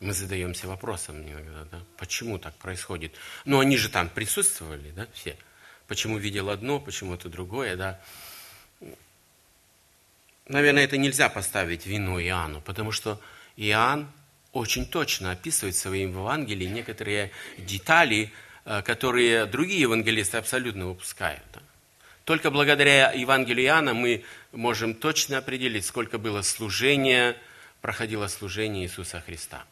Мы 0.00 0.14
задаемся 0.14 0.68
вопросом 0.68 1.22
иногда, 1.22 1.64
да, 1.64 1.82
почему 1.98 2.38
так 2.38 2.54
происходит. 2.54 3.12
Ну, 3.44 3.60
они 3.60 3.76
же 3.76 3.90
там 3.90 4.08
присутствовали, 4.08 4.90
да, 4.92 5.06
все. 5.12 5.36
Почему 5.86 6.16
видел 6.16 6.48
одно, 6.48 6.80
почему 6.80 7.14
это 7.14 7.28
другое, 7.28 7.76
да. 7.76 8.00
Наверное, 10.48 10.84
это 10.84 10.96
нельзя 10.96 11.28
поставить 11.28 11.86
вину 11.86 12.20
Иоанну, 12.20 12.60
потому 12.60 12.92
что 12.92 13.20
Иоанн 13.56 14.08
очень 14.52 14.86
точно 14.86 15.32
описывает 15.32 15.74
в 15.74 15.78
своем 15.78 16.10
Евангелии 16.10 16.66
некоторые 16.66 17.32
детали, 17.58 18.32
э, 18.64 18.82
которые 18.82 19.46
другие 19.46 19.80
евангелисты 19.80 20.38
абсолютно 20.38 20.86
выпускают. 20.86 21.42
Только 22.24 22.50
благодаря 22.50 23.12
Евангелию 23.12 23.66
Иоанна 23.66 23.94
мы 23.94 24.24
можем 24.52 24.94
точно 24.94 25.38
определить, 25.38 25.84
сколько 25.84 26.18
было 26.18 26.42
служения, 26.42 27.36
проходило 27.80 28.26
служение 28.28 28.84
Иисуса 28.84 29.20
Христа. 29.20 29.64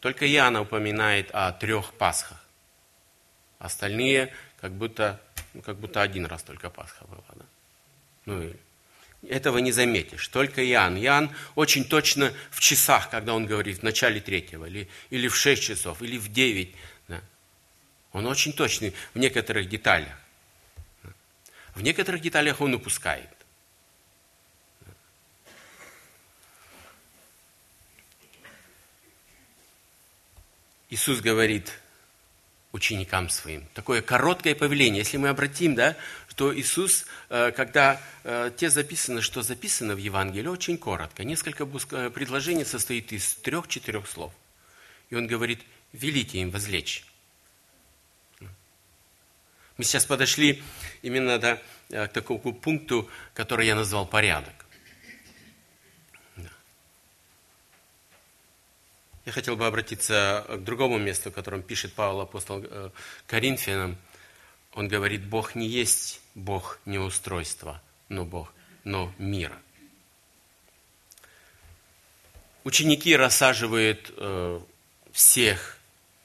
Только 0.00 0.26
Иоанн 0.32 0.56
упоминает 0.56 1.30
о 1.32 1.52
трех 1.52 1.92
Пасхах. 1.94 2.44
Остальные 3.60 4.32
как 4.60 4.72
будто, 4.72 5.20
ну, 5.54 5.62
как 5.62 5.76
будто 5.76 6.02
один 6.02 6.26
раз 6.26 6.42
только 6.42 6.70
Пасха 6.70 7.04
была. 7.04 7.22
Да? 7.34 7.44
Ну, 8.26 8.52
этого 9.28 9.58
не 9.58 9.72
заметишь. 9.72 10.26
Только 10.28 10.64
Иоанн. 10.64 10.96
Иоанн 10.98 11.30
очень 11.54 11.84
точно 11.84 12.32
в 12.50 12.60
часах, 12.60 13.10
когда 13.10 13.34
он 13.34 13.46
говорит 13.46 13.78
в 13.78 13.82
начале 13.82 14.20
третьего, 14.20 14.66
или, 14.66 14.88
или 15.10 15.28
в 15.28 15.36
шесть 15.36 15.62
часов, 15.62 16.02
или 16.02 16.18
в 16.18 16.32
девять. 16.32 16.74
Да. 17.08 17.20
Он 18.12 18.26
очень 18.26 18.52
точный 18.52 18.94
в 19.14 19.18
некоторых 19.18 19.68
деталях. 19.68 20.16
В 21.74 21.82
некоторых 21.82 22.20
деталях 22.20 22.60
он 22.60 22.74
упускает. 22.74 23.28
Иисус 30.90 31.20
говорит 31.20 31.72
ученикам 32.72 33.30
своим, 33.30 33.66
такое 33.74 34.02
короткое 34.02 34.54
повеление. 34.54 34.98
Если 34.98 35.16
мы 35.16 35.28
обратим, 35.28 35.74
да, 35.74 35.96
что 36.32 36.58
Иисус, 36.58 37.04
э, 37.28 37.52
когда 37.52 38.00
э, 38.24 38.50
те 38.56 38.70
записано, 38.70 39.20
что 39.20 39.42
записано 39.42 39.94
в 39.94 39.98
Евангелии, 39.98 40.48
очень 40.48 40.78
коротко. 40.78 41.24
Несколько 41.24 41.64
э, 41.64 42.08
предложений 42.08 42.64
состоит 42.64 43.12
из 43.12 43.34
трех-четырех 43.34 44.08
слов. 44.08 44.32
И 45.10 45.14
он 45.14 45.26
говорит, 45.26 45.60
велите 45.92 46.38
им 46.38 46.48
возлечь. 46.50 47.04
Мы 49.76 49.84
сейчас 49.84 50.06
подошли 50.06 50.62
именно 51.02 51.38
да, 51.38 51.60
к 51.90 52.08
такому 52.08 52.54
пункту, 52.54 53.10
который 53.34 53.66
я 53.66 53.74
назвал 53.74 54.06
порядок. 54.06 54.54
Я 59.26 59.32
хотел 59.32 59.56
бы 59.56 59.66
обратиться 59.66 60.46
к 60.48 60.64
другому 60.64 60.98
месту, 60.98 61.30
в 61.30 61.34
котором 61.34 61.62
пишет 61.62 61.92
Павел 61.92 62.22
апостол 62.22 62.64
Коринфянам. 63.26 63.98
Он 64.74 64.88
говорит, 64.88 65.24
Бог 65.24 65.54
не 65.54 65.66
есть 65.66 66.22
Бог 66.34 66.78
не 66.86 66.98
устройства, 66.98 67.82
но 68.08 68.24
Бог, 68.24 68.52
но 68.84 69.12
мира. 69.18 69.58
Ученики 72.64 73.14
рассаживают 73.16 74.12
э, 74.16 74.60
всех 75.12 75.78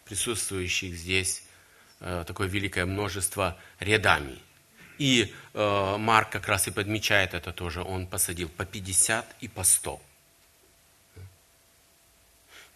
присутствующих 0.05 0.95
здесь, 0.95 1.43
э, 1.99 2.23
такое 2.25 2.47
великое 2.47 2.85
множество, 2.85 3.59
рядами. 3.79 4.37
И 4.97 5.33
э, 5.53 5.97
Марк 5.97 6.29
как 6.29 6.47
раз 6.47 6.67
и 6.67 6.71
подмечает 6.71 7.33
это 7.33 7.51
тоже. 7.51 7.83
Он 7.83 8.07
посадил 8.07 8.49
по 8.49 8.65
50 8.65 9.35
и 9.41 9.47
по 9.47 9.63
100. 9.63 10.01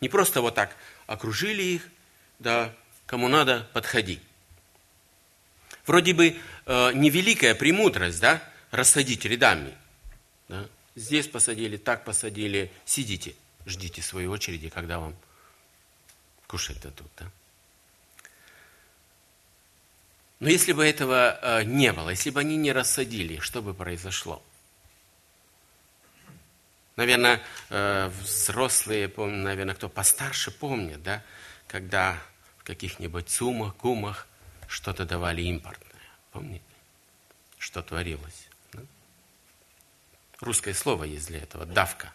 Не 0.01 0.09
просто 0.09 0.41
вот 0.41 0.55
так 0.55 0.75
окружили 1.07 1.61
их, 1.61 1.87
да, 2.39 2.73
кому 3.05 3.27
надо, 3.27 3.69
подходи. 3.73 4.19
Вроде 5.91 6.13
бы 6.13 6.37
э, 6.67 6.93
невеликая 6.93 7.53
премудрость, 7.53 8.21
да, 8.21 8.41
рассадить 8.71 9.25
рядами. 9.25 9.73
Да? 10.47 10.69
Здесь 10.95 11.27
посадили, 11.27 11.75
так 11.75 12.05
посадили, 12.05 12.71
сидите, 12.85 13.35
ждите 13.65 14.01
своей 14.01 14.27
очереди, 14.27 14.69
когда 14.69 14.99
вам 14.99 15.17
кушать 16.47 16.79
дадут. 16.79 17.11
Да? 17.19 17.29
Но 20.39 20.47
если 20.47 20.71
бы 20.71 20.85
этого 20.85 21.37
э, 21.41 21.63
не 21.63 21.91
было, 21.91 22.11
если 22.11 22.29
бы 22.29 22.39
они 22.39 22.55
не 22.55 22.71
рассадили, 22.71 23.39
что 23.39 23.61
бы 23.61 23.73
произошло? 23.73 24.41
Наверное, 26.95 27.41
э, 27.69 28.09
взрослые, 28.21 29.09
помню, 29.09 29.43
наверное, 29.43 29.75
кто 29.75 29.89
постарше 29.89 30.51
помнит, 30.51 31.03
да, 31.03 31.21
когда 31.67 32.17
в 32.59 32.63
каких-нибудь 32.63 33.29
сумах, 33.29 33.75
гумах 33.75 34.29
что-то 34.71 35.05
давали 35.05 35.41
импортное. 35.41 35.91
Помните, 36.31 36.63
что 37.57 37.81
творилось? 37.81 38.47
Да? 38.71 38.79
Русское 40.39 40.73
слово 40.73 41.03
есть 41.03 41.27
для 41.27 41.39
этого– 41.39 41.65
давка. 41.67 42.13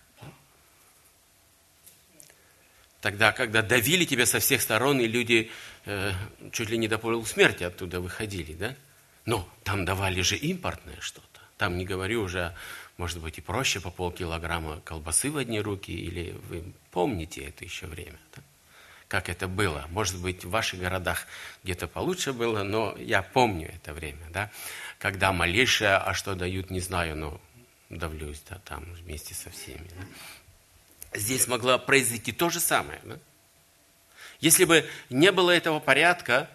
Тогда, 3.03 3.31
когда 3.33 3.63
давили 3.63 4.05
тебя 4.05 4.27
со 4.27 4.41
всех 4.41 4.63
сторон, 4.63 4.99
и 5.01 5.07
люди 5.07 5.51
э, 5.85 6.13
чуть 6.51 6.71
ли 6.71 6.79
не 6.79 6.89
до 6.89 6.99
полусмерти 6.99 7.63
оттуда 7.63 8.01
выходили, 8.01 8.55
да? 8.55 8.75
Но 9.27 9.49
там 9.63 9.85
давали 9.85 10.23
же 10.23 10.37
импортное 10.37 10.99
что-то. 11.01 11.41
Там 11.59 11.77
не 11.77 11.85
говорю 11.85 12.23
уже, 12.23 12.57
может 12.97 13.21
быть, 13.21 13.39
и 13.39 13.43
проще 13.43 13.81
по 13.81 13.91
полкилограмма 13.91 14.81
колбасы 14.81 15.31
в 15.31 15.37
одни 15.37 15.61
руки, 15.61 15.93
или 15.93 16.33
вы 16.49 16.65
помните 16.91 17.43
это 17.43 17.65
еще 17.65 17.87
время. 17.87 18.19
Да? 18.35 18.43
Как 19.09 19.29
это 19.29 19.49
было. 19.49 19.87
Может 19.91 20.21
быть, 20.21 20.45
в 20.45 20.51
ваших 20.51 20.81
городах 20.81 21.27
где-то 21.63 21.87
получше 21.87 22.33
было, 22.33 22.63
но 22.63 22.95
я 22.99 23.23
помню 23.23 23.71
это 23.75 23.93
время, 23.93 24.27
да, 24.31 24.51
когда 24.99 25.33
малейшее, 25.33 25.97
а 25.97 26.15
что 26.15 26.35
дают, 26.35 26.71
не 26.71 26.81
знаю, 26.81 27.17
но 27.17 27.41
давлюсь, 27.89 28.43
да, 28.49 28.59
там 28.65 28.85
вместе 28.95 29.35
со 29.35 29.51
всеми. 29.51 29.89
Да. 29.99 31.19
Здесь 31.19 31.47
могло 31.47 31.79
произойти 31.79 32.33
то 32.33 32.51
же 32.51 32.61
самое. 32.61 33.01
Да? 33.05 33.19
Если 34.41 34.65
бы 34.65 34.85
не 35.09 35.31
было 35.33 35.51
этого 35.51 35.81
порядка, 35.81 36.51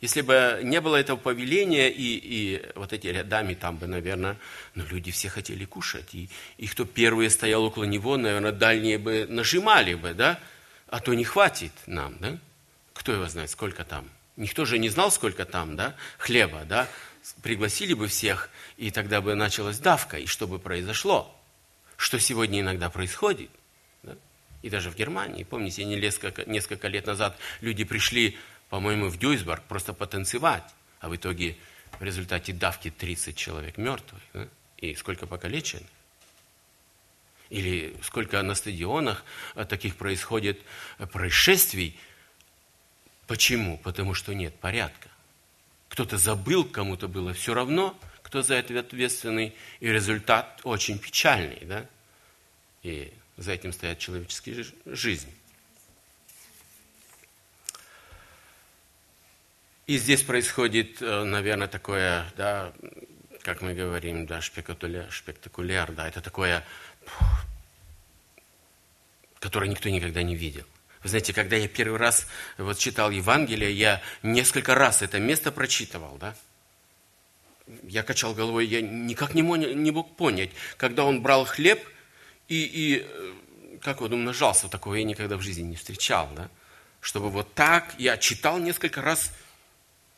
если 0.00 0.22
бы 0.22 0.60
не 0.62 0.80
было 0.80 0.96
этого 0.96 1.18
повеления, 1.18 1.90
и, 1.90 2.16
и 2.16 2.62
вот 2.74 2.92
эти 2.92 3.08
рядами 3.08 3.54
там 3.54 3.76
бы, 3.76 3.86
наверное, 3.86 4.38
ну, 4.74 4.84
люди 4.86 5.10
все 5.10 5.28
хотели 5.28 5.66
кушать. 5.66 6.14
И, 6.14 6.30
и 6.56 6.66
кто 6.66 6.86
первый 6.86 7.28
стоял 7.28 7.62
около 7.64 7.84
него, 7.84 8.16
наверное, 8.16 8.52
дальние 8.52 8.96
бы 8.98 9.26
нажимали 9.28 9.94
бы, 9.94 10.14
да? 10.14 10.40
А 10.90 11.00
то 11.00 11.14
не 11.14 11.24
хватит 11.24 11.72
нам, 11.86 12.16
да? 12.18 12.38
Кто 12.92 13.12
его 13.12 13.26
знает, 13.28 13.50
сколько 13.50 13.84
там? 13.84 14.08
Никто 14.36 14.64
же 14.64 14.78
не 14.78 14.88
знал, 14.88 15.10
сколько 15.10 15.44
там, 15.44 15.76
да, 15.76 15.94
хлеба, 16.18 16.64
да? 16.64 16.88
Пригласили 17.42 17.94
бы 17.94 18.08
всех, 18.08 18.50
и 18.76 18.90
тогда 18.90 19.20
бы 19.20 19.34
началась 19.34 19.78
давка, 19.78 20.18
и 20.18 20.26
что 20.26 20.46
бы 20.46 20.58
произошло? 20.58 21.34
Что 21.96 22.18
сегодня 22.18 22.60
иногда 22.60 22.90
происходит? 22.90 23.50
Да? 24.02 24.16
И 24.62 24.70
даже 24.70 24.90
в 24.90 24.96
Германии, 24.96 25.44
помните, 25.44 25.84
несколько, 25.84 26.48
несколько 26.48 26.88
лет 26.88 27.06
назад 27.06 27.38
люди 27.60 27.84
пришли, 27.84 28.38
по-моему, 28.68 29.08
в 29.08 29.18
Дюйсбург 29.18 29.62
просто 29.68 29.92
потанцевать, 29.92 30.64
а 31.00 31.08
в 31.08 31.16
итоге 31.16 31.56
в 31.98 32.02
результате 32.02 32.52
давки 32.52 32.90
30 32.90 33.36
человек 33.36 33.76
мертвых, 33.76 34.22
да? 34.32 34.48
и 34.78 34.94
сколько 34.94 35.26
покалеченных. 35.26 35.88
Или 37.50 37.96
сколько 38.02 38.40
на 38.42 38.54
стадионах 38.54 39.24
э, 39.56 39.64
таких 39.64 39.96
происходит 39.96 40.60
э, 40.98 41.06
происшествий. 41.06 41.98
Почему? 43.26 43.76
Потому 43.78 44.14
что 44.14 44.32
нет 44.32 44.54
порядка. 44.54 45.08
Кто-то 45.88 46.16
забыл, 46.16 46.64
кому-то 46.64 47.08
было 47.08 47.34
все 47.34 47.52
равно, 47.52 47.98
кто 48.22 48.42
за 48.42 48.54
это 48.54 48.78
ответственный, 48.78 49.54
и 49.80 49.88
результат 49.88 50.60
очень 50.62 50.98
печальный. 50.98 51.58
Да? 51.62 51.86
И 52.84 53.12
за 53.36 53.52
этим 53.52 53.72
стоят 53.72 53.98
человеческие 53.98 54.64
жизни. 54.86 55.34
И 59.88 59.98
здесь 59.98 60.22
происходит, 60.22 61.02
э, 61.02 61.24
наверное, 61.24 61.66
такое, 61.66 62.24
да, 62.36 62.72
как 63.42 63.60
мы 63.60 63.74
говорим, 63.74 64.26
да, 64.26 64.40
спектакуляр, 64.40 65.10
спектакуляр 65.10 65.90
да, 65.92 66.06
это 66.06 66.20
такое 66.20 66.64
которое 69.40 69.68
никто 69.68 69.88
никогда 69.88 70.22
не 70.22 70.36
видел. 70.36 70.64
Вы 71.02 71.08
знаете, 71.08 71.32
когда 71.32 71.56
я 71.56 71.66
первый 71.66 71.98
раз 71.98 72.26
вот 72.58 72.78
читал 72.78 73.10
Евангелие, 73.10 73.72
я 73.72 74.02
несколько 74.22 74.74
раз 74.74 75.02
это 75.02 75.18
место 75.18 75.50
прочитывал, 75.50 76.18
да? 76.18 76.36
Я 77.84 78.02
качал 78.02 78.34
головой, 78.34 78.66
я 78.66 78.82
никак 78.82 79.34
не 79.34 79.42
мог, 79.42 79.58
не 79.58 79.90
мог 79.90 80.16
понять, 80.16 80.50
когда 80.76 81.04
он 81.04 81.22
брал 81.22 81.46
хлеб 81.46 81.82
и, 82.48 82.62
и 82.64 83.06
э, 83.06 83.34
как 83.80 84.02
он 84.02 84.12
умножался, 84.12 84.68
такого 84.68 84.96
я 84.96 85.04
никогда 85.04 85.36
в 85.36 85.40
жизни 85.40 85.62
не 85.62 85.76
встречал, 85.76 86.28
да? 86.36 86.50
Чтобы 87.00 87.30
вот 87.30 87.54
так, 87.54 87.94
я 87.96 88.18
читал 88.18 88.58
несколько 88.58 89.00
раз, 89.00 89.32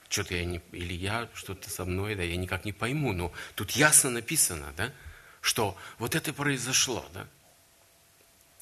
что-то 0.09 0.35
я 0.35 0.45
не, 0.45 0.61
или 0.73 0.95
я, 0.95 1.29
что-то 1.35 1.71
со 1.71 1.85
мной, 1.85 2.17
да, 2.17 2.23
я 2.23 2.37
никак 2.37 2.65
не 2.65 2.73
пойму, 2.73 3.13
но 3.13 3.33
тут 3.55 3.71
ясно 3.73 4.11
написано, 4.11 4.73
да, 4.77 4.93
что 5.43 5.77
вот 5.99 6.15
это 6.15 6.33
произошло, 6.33 7.05
да. 7.13 7.27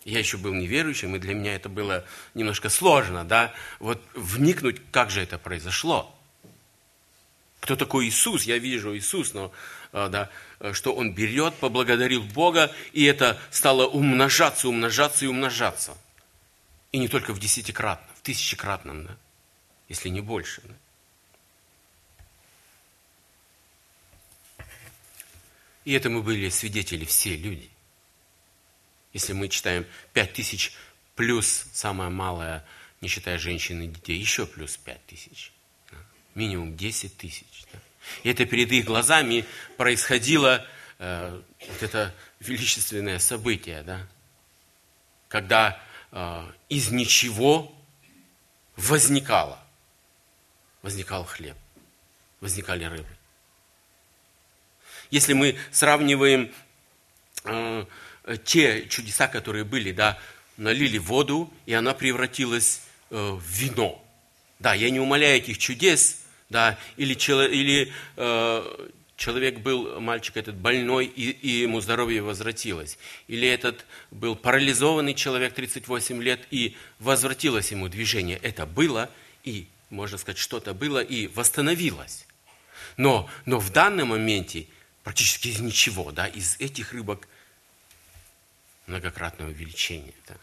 Я 0.05 0.19
еще 0.19 0.39
был 0.39 0.55
неверующим, 0.55 1.15
и 1.15 1.19
для 1.19 1.35
меня 1.35 1.55
это 1.55 1.69
было 1.69 2.07
немножко 2.35 2.71
сложно, 2.71 3.23
да, 3.23 3.53
вот 3.79 4.03
вникнуть, 4.15 4.81
как 4.91 5.11
же 5.11 5.21
это 5.21 5.39
произошло. 5.39 6.13
Кто 7.61 7.77
такой 7.77 8.07
Иисус? 8.07 8.45
Я 8.45 8.57
вижу 8.57 8.97
Иисус, 8.97 9.35
но 9.35 9.53
а, 9.93 10.09
да, 10.09 10.31
что 10.73 10.95
Он 10.95 11.13
берет, 11.13 11.55
поблагодарил 11.57 12.23
Бога, 12.23 12.73
и 12.93 13.05
это 13.05 13.39
стало 13.51 13.87
умножаться, 13.87 14.69
умножаться 14.69 15.27
и 15.27 15.29
умножаться. 15.29 15.97
И 16.93 16.99
не 16.99 17.09
только 17.09 17.35
в 17.35 17.39
десятикратном, 17.39 18.09
в 18.17 18.23
тысячекратном, 18.23 19.05
да, 19.05 19.17
если 19.89 20.09
не 20.09 20.23
больше. 20.23 20.63
Да. 20.65 20.75
И 25.85 25.93
этому 25.93 26.23
были 26.23 26.49
свидетели 26.49 27.05
все 27.05 27.37
люди. 27.37 27.71
Если 29.13 29.33
мы 29.33 29.49
читаем 29.49 29.87
пять 30.13 30.33
тысяч 30.35 30.73
плюс 31.17 31.67
самое 31.73 32.11
малое, 32.11 32.65
не 33.01 33.09
считая 33.09 33.39
женщин 33.39 33.83
и 33.83 33.89
детей, 33.89 34.19
еще 34.19 34.47
плюс 34.47 34.77
пять 34.77 35.05
тысяч. 35.07 35.53
Да? 35.91 35.99
Минимум 36.35 36.77
десять 36.77 37.17
тысяч. 37.17 37.65
Да? 37.73 37.79
И 38.23 38.31
это 38.31 38.45
перед 38.47 38.71
их 38.73 38.85
глазами 38.85 39.45
происходило 39.77 40.67
э, 40.99 41.43
вот 41.69 41.83
это 41.83 42.15
величественное 42.41 43.19
событие, 43.19 43.83
да? 43.83 44.07
когда 45.29 45.83
э, 46.13 46.53
из 46.69 46.91
ничего 46.91 47.75
возникало, 48.77 49.63
возникал 50.83 51.25
хлеб, 51.25 51.57
возникали 52.41 52.85
рыбы. 52.85 53.20
Если 55.11 55.33
мы 55.33 55.57
сравниваем 55.73 56.51
э, 57.45 57.85
те 58.45 58.87
чудеса, 58.89 59.29
которые 59.29 59.65
были, 59.65 59.93
да, 59.93 60.19
налили 60.57 60.99
воду, 60.99 61.53
и 61.67 61.73
она 61.73 61.95
превратилась 61.95 62.83
э, 63.11 63.17
в 63.17 63.43
вино. 63.45 64.03
Да, 64.59 64.75
я 64.75 64.91
не 64.91 65.01
умоляю 65.01 65.39
этих 65.39 65.59
чудес, 65.59 66.21
да, 66.51 66.79
или, 66.97 67.15
или 67.15 67.93
э, 68.17 68.89
человек 69.17 69.59
был, 69.61 70.01
мальчик 70.01 70.37
этот 70.37 70.57
больной, 70.57 71.07
и, 71.07 71.31
и 71.31 71.49
ему 71.63 71.81
здоровье 71.81 72.23
возвратилось. 72.23 72.99
Или 73.29 73.49
этот 73.49 73.85
был 74.11 74.37
парализованный 74.37 75.15
человек 75.15 75.55
38 75.55 76.23
лет, 76.23 76.41
и 76.51 76.77
возвратилось 76.99 77.71
ему 77.71 77.89
движение. 77.89 78.39
Это 78.43 78.67
было, 78.67 79.11
и, 79.45 79.67
можно 79.91 80.19
сказать, 80.19 80.39
что-то 80.39 80.75
было, 80.75 81.03
и 81.03 81.27
восстановилось. 81.29 82.27
Но, 82.97 83.31
но 83.47 83.59
в 83.59 83.71
данном 83.71 84.09
моменте 84.09 84.67
практически 85.03 85.49
из 85.49 85.61
ничего, 85.61 86.13
да, 86.13 86.27
из 86.27 86.57
этих 86.61 86.93
рыбок 86.93 87.27
многократное 88.87 89.47
увеличение. 89.47 90.15
Да. 90.27 90.35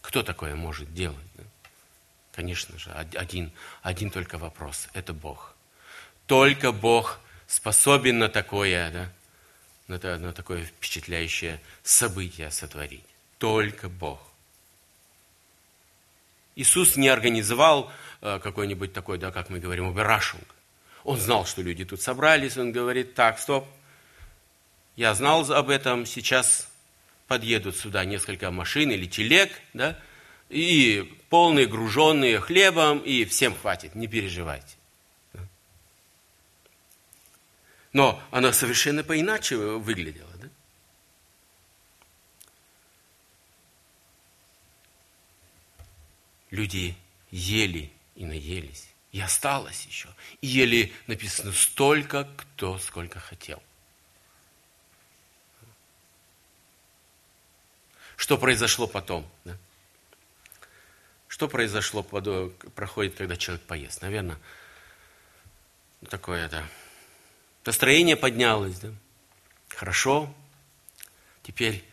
Кто 0.00 0.22
такое 0.22 0.54
может 0.54 0.92
делать? 0.94 1.26
Да? 1.34 1.44
Конечно 2.32 2.78
же, 2.78 2.90
один, 2.92 3.52
один 3.82 4.10
только 4.10 4.38
вопрос– 4.38 4.88
это 4.92 5.12
Бог. 5.12 5.54
Только 6.26 6.72
Бог 6.72 7.20
способен 7.46 8.18
на 8.18 8.28
такое, 8.28 8.90
да, 8.90 9.12
на, 9.86 10.18
на 10.18 10.32
такое 10.32 10.64
впечатляющее 10.64 11.60
событие 11.82 12.50
сотворить. 12.50 13.04
Только 13.38 13.88
Бог. 13.88 14.20
Иисус 16.56 16.96
не 16.96 17.08
организовал 17.08 17.92
э, 18.20 18.38
какой-нибудь 18.38 18.92
такой, 18.92 19.18
да, 19.18 19.30
как 19.30 19.50
мы 19.50 19.58
говорим, 19.58 19.86
убирашинг. 19.88 20.44
Он 21.04 21.18
знал, 21.18 21.44
что 21.44 21.60
люди 21.60 21.84
тут 21.84 22.00
собрались, 22.00 22.56
он 22.56 22.72
говорит, 22.72 23.14
так, 23.14 23.38
стоп, 23.38 23.66
я 24.96 25.14
знал 25.14 25.50
об 25.52 25.68
этом, 25.68 26.06
сейчас 26.06 26.68
подъедут 27.26 27.76
сюда 27.76 28.04
несколько 28.04 28.50
машин 28.50 28.90
или 28.90 29.06
телег, 29.06 29.50
да, 29.74 29.98
и 30.48 31.18
полные, 31.28 31.66
груженные 31.66 32.40
хлебом, 32.40 32.98
и 33.00 33.24
всем 33.24 33.54
хватит, 33.54 33.94
не 33.94 34.06
переживайте. 34.06 34.76
Но 37.92 38.20
она 38.30 38.52
совершенно 38.52 39.04
поиначе 39.04 39.56
выглядела. 39.56 40.30
Да? 40.40 40.48
Люди 46.50 46.96
ели 47.30 47.92
и 48.16 48.24
наелись. 48.24 48.93
И 49.14 49.20
осталось 49.20 49.86
еще. 49.86 50.08
И 50.40 50.48
ели, 50.48 50.92
написано, 51.06 51.52
столько, 51.52 52.28
кто 52.36 52.78
сколько 52.78 53.20
хотел. 53.20 53.62
Что 58.16 58.36
произошло 58.38 58.88
потом? 58.88 59.24
Да? 59.44 59.56
Что 61.28 61.46
произошло, 61.46 62.02
проходит, 62.02 63.14
когда 63.14 63.36
человек 63.36 63.64
поест? 63.66 64.02
Наверное, 64.02 64.36
такое, 66.10 66.48
да. 66.48 66.64
Настроение 67.64 68.16
поднялось, 68.16 68.80
да. 68.80 68.88
Хорошо. 69.68 70.34
Теперь 71.44 71.84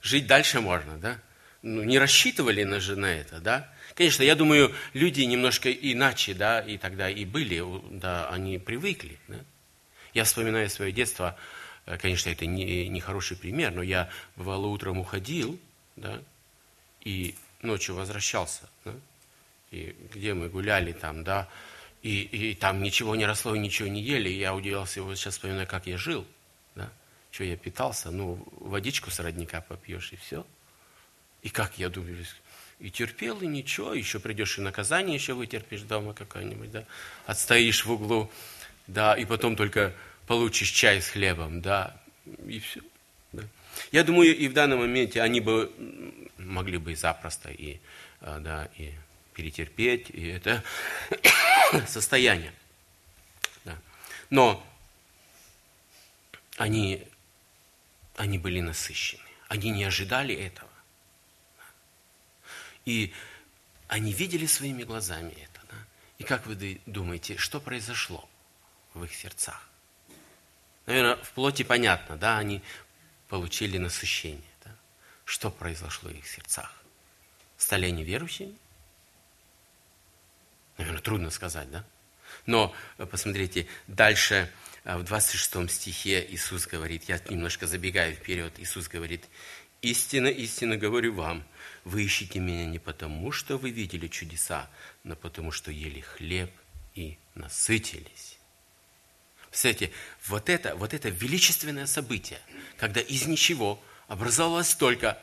жить 0.00 0.28
дальше 0.28 0.60
можно, 0.60 0.96
да. 0.98 1.18
Ну, 1.62 1.82
не 1.82 1.98
рассчитывали 1.98 2.62
на, 2.62 2.78
же 2.78 2.94
на 2.94 3.06
это, 3.06 3.40
да. 3.40 3.75
Конечно, 3.96 4.22
я 4.24 4.34
думаю, 4.34 4.74
люди 4.92 5.22
немножко 5.22 5.72
иначе, 5.72 6.34
да, 6.34 6.60
и 6.60 6.76
тогда 6.76 7.08
и 7.08 7.24
были, 7.24 7.64
да, 7.90 8.28
они 8.28 8.58
привыкли. 8.58 9.18
Да? 9.26 9.38
Я 10.12 10.24
вспоминаю 10.24 10.68
свое 10.68 10.92
детство, 10.92 11.34
э, 11.86 11.96
конечно, 11.96 12.28
это 12.28 12.44
не, 12.44 12.88
не 12.88 13.00
хороший 13.00 13.38
пример, 13.38 13.72
но 13.72 13.82
я, 13.82 14.10
бывало, 14.36 14.66
утром 14.66 14.98
уходил, 14.98 15.58
да, 15.96 16.20
и 17.00 17.36
ночью 17.62 17.94
возвращался, 17.94 18.68
да, 18.84 18.92
и 19.70 19.96
где 20.12 20.34
мы 20.34 20.50
гуляли 20.50 20.92
там, 20.92 21.24
да, 21.24 21.48
и, 22.02 22.20
и 22.20 22.54
там 22.54 22.82
ничего 22.82 23.16
не 23.16 23.24
росло, 23.24 23.56
ничего 23.56 23.88
не 23.88 24.02
ели, 24.02 24.28
и 24.28 24.38
я 24.38 24.54
удивился, 24.54 25.02
вот 25.02 25.16
сейчас 25.16 25.34
вспоминаю, 25.34 25.66
как 25.66 25.86
я 25.86 25.96
жил, 25.96 26.26
да, 26.74 26.92
что 27.30 27.44
я 27.44 27.56
питался, 27.56 28.10
ну, 28.10 28.46
водичку 28.60 29.10
с 29.10 29.20
родника 29.20 29.62
попьешь, 29.62 30.12
и 30.12 30.16
все. 30.16 30.46
И 31.42 31.48
как 31.48 31.78
я 31.78 31.88
думаю, 31.88 32.26
и 32.78 32.90
терпел, 32.90 33.40
и 33.40 33.46
ничего, 33.46 33.94
еще 33.94 34.20
придешь 34.20 34.58
и 34.58 34.60
наказание 34.60 35.14
еще 35.14 35.32
вытерпишь 35.32 35.82
дома 35.82 36.14
какое-нибудь, 36.14 36.70
да, 36.70 36.84
отстоишь 37.24 37.84
в 37.84 37.92
углу, 37.92 38.30
да, 38.86 39.14
и 39.14 39.24
потом 39.24 39.56
только 39.56 39.94
получишь 40.26 40.70
чай 40.70 41.00
с 41.00 41.08
хлебом, 41.08 41.62
да, 41.62 42.00
и 42.46 42.58
все. 42.60 42.80
Да. 43.32 43.44
Я 43.92 44.04
думаю, 44.04 44.36
и 44.36 44.48
в 44.48 44.52
данном 44.52 44.80
моменте 44.80 45.22
они 45.22 45.40
бы 45.40 45.72
могли 46.38 46.78
бы 46.78 46.92
и 46.92 46.94
запросто 46.94 47.50
и, 47.50 47.78
а, 48.20 48.40
да, 48.40 48.68
и 48.76 48.92
перетерпеть, 49.34 50.10
и 50.10 50.26
это 50.28 50.62
состояние. 51.86 52.52
Да. 53.64 53.76
Но 54.30 54.64
они, 56.56 57.02
они 58.16 58.38
были 58.38 58.60
насыщены, 58.60 59.22
они 59.48 59.70
не 59.70 59.84
ожидали 59.84 60.34
этого. 60.34 60.70
И 62.86 63.12
они 63.88 64.12
видели 64.12 64.46
своими 64.46 64.82
глазами 64.84 65.32
это. 65.32 65.60
Да? 65.70 65.76
И 66.18 66.24
как 66.24 66.46
вы 66.46 66.80
думаете, 66.86 67.36
что 67.36 67.60
произошло 67.60 68.26
в 68.94 69.04
их 69.04 69.14
сердцах? 69.14 69.68
Наверное, 70.86 71.16
в 71.16 71.30
плоти 71.32 71.62
понятно, 71.62 72.16
да, 72.16 72.38
они 72.38 72.62
получили 73.28 73.76
насыщение. 73.76 74.40
Да? 74.64 74.74
Что 75.24 75.50
произошло 75.50 76.10
в 76.10 76.14
их 76.14 76.26
сердцах? 76.26 76.72
Стали 77.58 77.86
они 77.86 78.04
верующими? 78.04 78.56
Наверное, 80.78 81.02
трудно 81.02 81.30
сказать, 81.30 81.70
да? 81.70 81.84
Но 82.44 82.74
посмотрите, 83.10 83.66
дальше 83.86 84.52
в 84.84 85.02
26 85.02 85.70
стихе 85.70 86.24
Иисус 86.30 86.66
говорит, 86.66 87.04
я 87.04 87.18
немножко 87.30 87.66
забегаю 87.66 88.14
вперед, 88.14 88.52
Иисус 88.58 88.88
говорит, 88.88 89.24
истинно, 89.80 90.28
истинно 90.28 90.76
говорю 90.76 91.14
вам, 91.14 91.44
вы 91.86 92.02
ищете 92.02 92.40
меня 92.40 92.66
не 92.66 92.80
потому, 92.80 93.30
что 93.30 93.58
вы 93.58 93.70
видели 93.70 94.08
чудеса, 94.08 94.68
но 95.04 95.14
потому, 95.14 95.52
что 95.52 95.70
ели 95.70 96.00
хлеб 96.00 96.50
и 96.96 97.16
насытились. 97.36 98.38
Кстати, 99.52 99.92
вот 100.26 100.48
это, 100.50 100.74
вот 100.74 100.94
это 100.94 101.10
величественное 101.10 101.86
событие, 101.86 102.40
когда 102.76 103.00
из 103.00 103.26
ничего 103.26 103.80
образовалось 104.08 104.74
только 104.74 105.22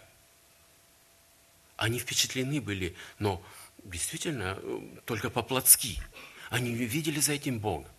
Они 1.75 1.99
впечатлены 1.99 2.61
были, 2.61 2.95
но 3.19 3.45
действительно 3.83 4.57
э, 4.57 4.81
только 5.05 5.29
по-плотски. 5.29 5.99
Они 6.49 6.71
не 6.71 6.85
видели 6.85 7.19
за 7.19 7.33
этим 7.33 7.59
Бога. 7.59 7.89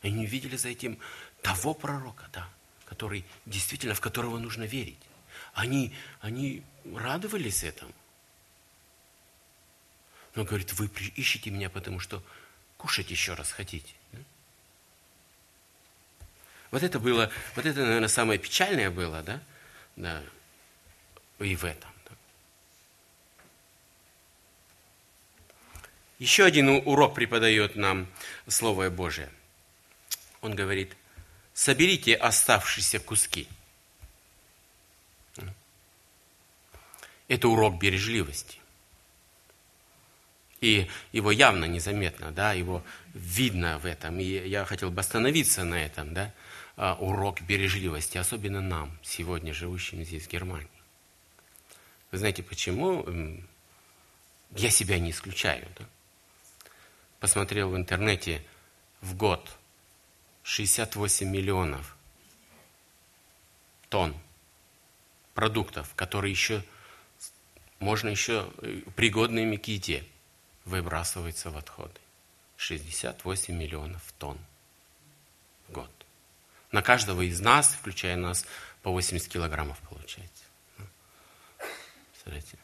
Они 0.00 0.20
не 0.20 0.26
видели 0.26 0.56
за 0.56 0.70
этим 0.70 0.98
того 1.42 1.74
пророка, 1.74 2.26
да, 2.32 2.48
который 2.86 3.26
действительно, 3.44 3.94
в 3.94 4.00
которого 4.00 4.38
нужно 4.38 4.62
верить. 4.64 4.98
Они, 5.58 5.92
они 6.20 6.62
радовались 6.94 7.64
этому. 7.64 7.92
Но 10.36 10.44
говорит, 10.44 10.72
вы 10.74 10.86
ищете 11.16 11.50
меня, 11.50 11.68
потому 11.68 11.98
что 11.98 12.22
кушать 12.76 13.10
еще 13.10 13.34
раз 13.34 13.50
хотите. 13.50 13.92
Вот 16.70 16.84
это 16.84 17.00
было, 17.00 17.32
вот 17.56 17.66
это, 17.66 17.80
наверное, 17.80 18.08
самое 18.08 18.38
печальное 18.38 18.88
было, 18.88 19.20
да? 19.24 19.42
Да. 19.96 20.22
И 21.40 21.56
в 21.56 21.64
этом. 21.64 21.90
Да. 22.08 22.14
Еще 26.20 26.44
один 26.44 26.68
урок 26.68 27.16
преподает 27.16 27.74
нам 27.74 28.06
Слово 28.46 28.90
Божие. 28.90 29.28
Он 30.40 30.54
говорит, 30.54 30.96
соберите 31.52 32.14
оставшиеся 32.14 33.00
куски. 33.00 33.48
Это 37.28 37.48
урок 37.48 37.78
бережливости. 37.78 38.58
И 40.60 40.88
его 41.12 41.30
явно 41.30 41.66
незаметно, 41.66 42.32
да, 42.32 42.52
его 42.52 42.82
видно 43.14 43.78
в 43.78 43.86
этом. 43.86 44.18
И 44.18 44.24
я 44.24 44.64
хотел 44.64 44.90
бы 44.90 45.00
остановиться 45.00 45.64
на 45.64 45.76
этом, 45.76 46.14
да, 46.14 46.34
а, 46.76 46.94
урок 46.94 47.40
бережливости, 47.42 48.18
особенно 48.18 48.60
нам, 48.60 48.98
сегодня 49.02 49.54
живущим 49.54 50.02
здесь, 50.04 50.26
в 50.26 50.30
Германии. 50.30 50.68
Вы 52.10 52.18
знаете, 52.18 52.42
почему? 52.42 53.06
Я 54.56 54.70
себя 54.70 54.98
не 54.98 55.10
исключаю. 55.10 55.66
Да? 55.78 55.84
Посмотрел 57.20 57.70
в 57.70 57.76
интернете 57.76 58.42
в 59.00 59.14
год 59.14 59.50
68 60.44 61.28
миллионов 61.28 61.96
тонн 63.90 64.16
продуктов, 65.34 65.94
которые 65.94 66.30
еще 66.30 66.64
можно 67.78 68.08
еще 68.08 68.50
э, 68.58 68.80
пригодными 68.96 69.56
к 69.56 69.68
еде 69.68 70.04
выбрасываются 70.64 71.50
в 71.50 71.56
отходы. 71.56 72.00
68 72.56 73.54
миллионов 73.54 74.02
тонн 74.18 74.38
в 75.68 75.72
год. 75.72 75.90
На 76.72 76.82
каждого 76.82 77.22
из 77.22 77.40
нас, 77.40 77.68
включая 77.68 78.16
нас, 78.16 78.44
по 78.82 78.90
80 78.90 79.28
килограммов 79.28 79.78
получается. 79.88 80.44
Смотрите. 82.22 82.58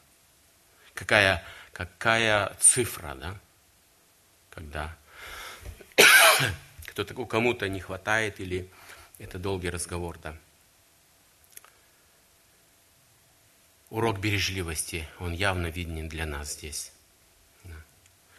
Какая, 0.93 1.43
какая 1.71 2.55
цифра, 2.59 3.15
да? 3.15 3.39
Когда 4.49 4.95
кто-то, 6.87 7.25
кому-то 7.25 7.67
не 7.67 7.79
хватает, 7.79 8.39
или 8.39 8.69
это 9.17 9.39
долгий 9.39 9.69
разговор, 9.69 10.19
да. 10.19 10.35
Урок 13.95 14.19
бережливости, 14.19 15.07
он 15.19 15.31
явно 15.31 15.67
виден 15.67 16.09
для 16.09 16.25
нас 16.25 16.55
здесь. 16.55 16.91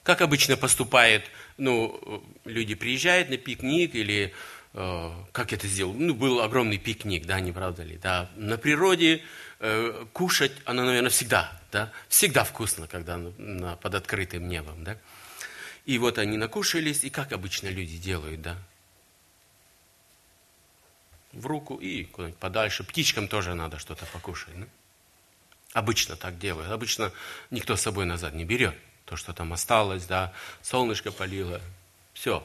Как 0.03 0.21
обычно 0.21 0.59
поступает, 0.59 1.25
ну, 1.57 2.23
люди 2.45 2.75
приезжают 2.75 3.31
на 3.31 3.39
пикник 3.39 3.95
или 3.95 4.35
э, 4.75 5.11
как 5.33 5.55
это 5.55 5.67
сделал? 5.67 5.95
Ну, 5.95 6.15
был 6.15 6.43
огромный 6.43 6.77
пикник, 6.77 7.25
да, 7.25 7.41
не 7.41 7.53
правда 7.53 7.85
ли? 7.85 7.97
Да, 7.97 8.31
на 8.37 8.59
природе 8.59 9.23
э, 9.61 10.05
кушать, 10.13 10.53
оно, 10.67 10.85
наверное, 10.85 11.09
всегда, 11.09 11.59
да, 11.73 11.91
всегда 12.11 12.45
вкусно, 12.45 12.87
когда 12.87 13.17
на, 13.17 13.31
на, 13.39 13.77
под 13.77 13.95
открытым 13.95 14.51
небом, 14.51 14.85
да. 14.85 14.99
И 15.87 15.97
вот 15.97 16.19
они 16.19 16.37
накушались, 16.37 17.03
и 17.03 17.09
как 17.09 17.33
обычно 17.33 17.69
люди 17.69 17.97
делают, 17.97 18.43
да? 18.43 18.59
В 21.33 21.47
руку 21.47 21.77
и 21.77 22.05
куда-нибудь 22.05 22.39
подальше. 22.39 22.85
Птичкам 22.85 23.27
тоже 23.27 23.55
надо 23.55 23.79
что-то 23.79 24.05
покушать, 24.05 24.61
да? 24.61 24.67
Обычно 25.77 26.17
так 26.17 26.39
делают. 26.39 26.73
Обычно 26.73 27.13
никто 27.51 27.77
с 27.77 27.83
собой 27.83 28.07
назад 28.07 28.33
не 28.33 28.47
берет 28.47 28.75
то, 29.05 29.15
что 29.15 29.35
там 29.35 29.53
осталось, 29.53 30.07
да, 30.07 30.33
солнышко 30.63 31.13
полило, 31.13 31.61
все. 32.15 32.43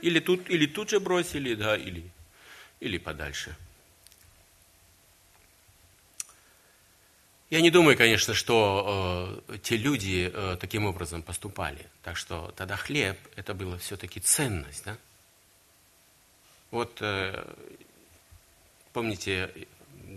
Или 0.00 0.18
тут, 0.18 0.48
или 0.48 0.64
тут 0.64 0.88
же 0.88 0.98
бросили, 0.98 1.54
да, 1.54 1.76
или, 1.76 2.10
или 2.80 2.96
подальше. 2.96 3.54
Я 7.50 7.60
не 7.60 7.68
думаю, 7.70 7.98
конечно, 7.98 8.32
что 8.32 9.42
э, 9.48 9.58
те 9.58 9.76
люди 9.76 10.32
э, 10.32 10.56
таким 10.58 10.86
образом 10.86 11.22
поступали. 11.22 11.86
Так 12.02 12.16
что 12.16 12.50
тогда 12.56 12.76
хлеб 12.76 13.18
это 13.36 13.52
было 13.52 13.76
все-таки 13.76 14.20
ценность, 14.20 14.86
да? 14.86 14.96
Вот 16.70 16.96
э, 17.02 17.44
помните, 18.94 19.50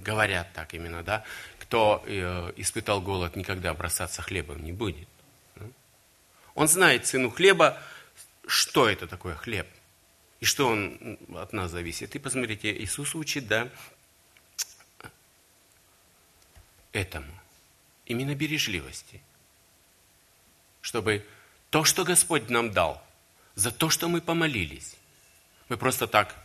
говорят 0.04 0.54
так 0.54 0.74
именно, 0.74 1.04
да? 1.04 1.24
Кто 1.60 2.04
э, 2.06 2.54
испытал 2.58 3.02
голод, 3.02 3.36
никогда 3.36 3.74
бросаться 3.74 4.22
хлебом 4.22 4.64
не 4.64 4.72
будет. 4.72 5.08
Он 6.56 6.68
знает 6.68 7.08
цену 7.08 7.32
хлеба, 7.32 7.82
что 8.46 8.88
это 8.88 9.08
такое 9.08 9.36
хлеб, 9.36 9.68
и 10.40 10.46
что 10.46 10.68
он 10.68 11.18
от 11.36 11.54
нас 11.54 11.72
зависит. 11.72 12.16
И 12.16 12.20
посмотрите, 12.20 12.72
Иисус 12.78 13.16
учит, 13.16 13.48
да, 13.48 13.70
этому, 16.92 17.34
именно 18.06 18.36
бережливости, 18.36 19.22
чтобы 20.82 21.26
то, 21.72 21.84
что 21.84 22.04
Господь 22.04 22.50
нам 22.50 22.72
дал, 22.72 23.04
за 23.56 23.72
то, 23.72 23.90
что 23.90 24.08
мы 24.08 24.22
помолились, 24.22 24.96
мы 25.70 25.78
просто 25.78 26.08
так, 26.08 26.36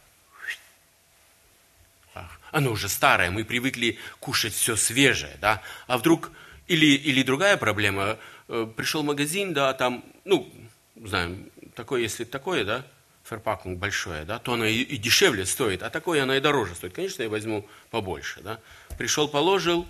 оно 2.50 2.72
уже 2.72 2.88
старое, 2.88 3.30
мы 3.30 3.44
привыкли 3.44 3.98
кушать 4.20 4.54
все 4.54 4.76
свежее, 4.76 5.36
да, 5.40 5.62
а 5.86 5.98
вдруг, 5.98 6.30
или, 6.66 6.86
или 6.86 7.22
другая 7.22 7.56
проблема– 7.56 8.18
Э, 8.48 8.66
пришел 8.76 9.02
в 9.02 9.06
магазин, 9.06 9.52
да, 9.52 9.74
там, 9.74 10.04
ну, 10.24 10.50
знаем, 10.96 11.50
такое, 11.74 12.00
если 12.00 12.24
такое, 12.24 12.64
да, 12.64 12.86
ферпакунг 13.24 13.78
большое, 13.78 14.24
да, 14.24 14.38
то 14.38 14.54
оно 14.54 14.64
и, 14.64 14.80
и 14.80 14.96
дешевле 14.96 15.44
стоит, 15.44 15.82
а 15.82 15.90
такое 15.90 16.22
оно 16.22 16.34
и 16.34 16.40
дороже 16.40 16.74
стоит. 16.74 16.94
Конечно, 16.94 17.22
я 17.22 17.28
возьму 17.28 17.68
побольше, 17.90 18.40
да. 18.40 18.58
Пришел, 18.96 19.28
положил, 19.28 19.86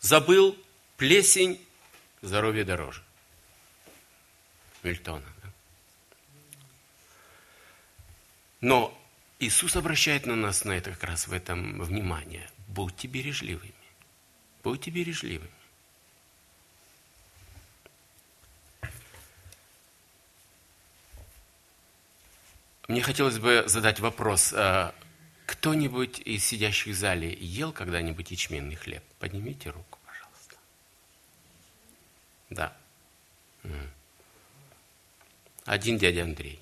забыл, 0.00 0.56
плесень, 0.96 1.60
здоровье 2.22 2.64
дороже. 2.64 3.02
Мильтона. 4.82 5.22
Да? 5.42 5.50
Но 8.62 8.98
Иисус 9.38 9.76
обращает 9.76 10.24
на 10.24 10.34
нас 10.34 10.64
на 10.64 10.72
это 10.72 10.92
как 10.92 11.04
раз 11.04 11.28
в 11.28 11.32
этом 11.32 11.82
внимание. 11.82 12.48
Будьте 12.68 13.06
бережливыми. 13.06 13.74
Будьте 14.62 14.90
бережливыми. 14.90 15.50
Мне 22.88 23.02
хотелось 23.02 23.38
бы 23.38 23.64
задать 23.66 24.00
вопрос. 24.00 24.54
А, 24.54 24.94
кто-нибудь 25.44 26.20
из 26.20 26.44
сидящих 26.44 26.94
в 26.94 26.98
зале 26.98 27.32
ел 27.34 27.72
когда-нибудь 27.72 28.30
ячменный 28.30 28.76
хлеб? 28.76 29.02
Поднимите 29.18 29.70
руку, 29.70 29.98
пожалуйста. 30.06 30.56
Да. 32.50 32.76
Один 35.64 35.98
дядя 35.98 36.22
Андрей. 36.22 36.60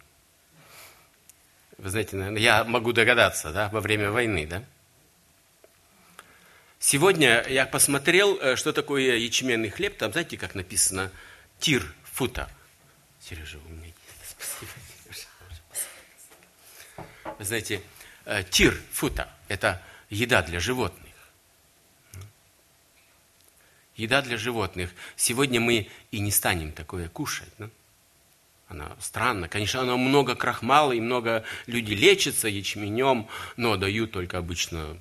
Вы 1.78 1.90
знаете, 1.90 2.16
наверное, 2.16 2.40
я 2.40 2.64
могу 2.64 2.92
догадаться, 2.92 3.52
да, 3.52 3.68
во 3.70 3.80
время 3.80 4.10
войны, 4.10 4.46
да? 4.46 4.64
Сегодня 6.78 7.44
я 7.48 7.66
посмотрел, 7.66 8.38
э, 8.40 8.56
что 8.56 8.72
такое 8.72 9.16
ячменный 9.16 9.70
хлеб. 9.70 9.96
Там, 9.96 10.12
знаете, 10.12 10.36
как 10.36 10.54
написано? 10.54 11.10
Тир, 11.58 11.82
фута. 12.04 12.50
Сережа, 13.20 13.58
у 13.64 13.68
меня 13.70 13.86
есть. 13.86 13.96
Спасибо 14.28 14.70
знаете, 17.44 17.82
э, 18.24 18.42
тир, 18.44 18.80
фута– 18.92 19.32
это 19.48 19.82
еда 20.10 20.42
для 20.42 20.60
животных. 20.60 21.12
Еда 23.96 24.22
для 24.22 24.36
животных. 24.36 24.90
Сегодня 25.16 25.60
мы 25.60 25.88
и 26.10 26.18
не 26.18 26.30
станем 26.30 26.72
такое 26.72 27.08
кушать. 27.08 27.50
Да? 27.58 27.70
Она 28.68 28.96
странно. 29.00 29.48
Конечно, 29.48 29.80
она 29.80 29.96
много 29.96 30.34
крахмала, 30.34 30.92
и 30.92 31.00
много 31.00 31.44
людей 31.66 31.96
лечатся 31.96 32.48
ячменем, 32.48 33.28
но 33.56 33.76
дают 33.76 34.12
только 34.12 34.38
обычно 34.38 34.98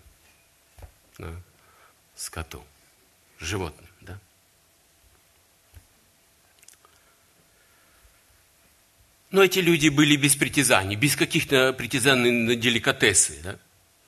да, 1.18 1.30
скоту, 2.16 2.64
животным. 3.40 3.88
Но 9.34 9.44
эти 9.44 9.58
люди 9.58 9.90
были 9.90 10.16
без 10.16 10.36
притязаний, 10.36 10.96
без 10.96 11.16
каких-то 11.16 11.74
притязаний 11.74 12.30
на 12.30 12.56
деликатесы. 12.56 13.42
Да? 13.44 13.56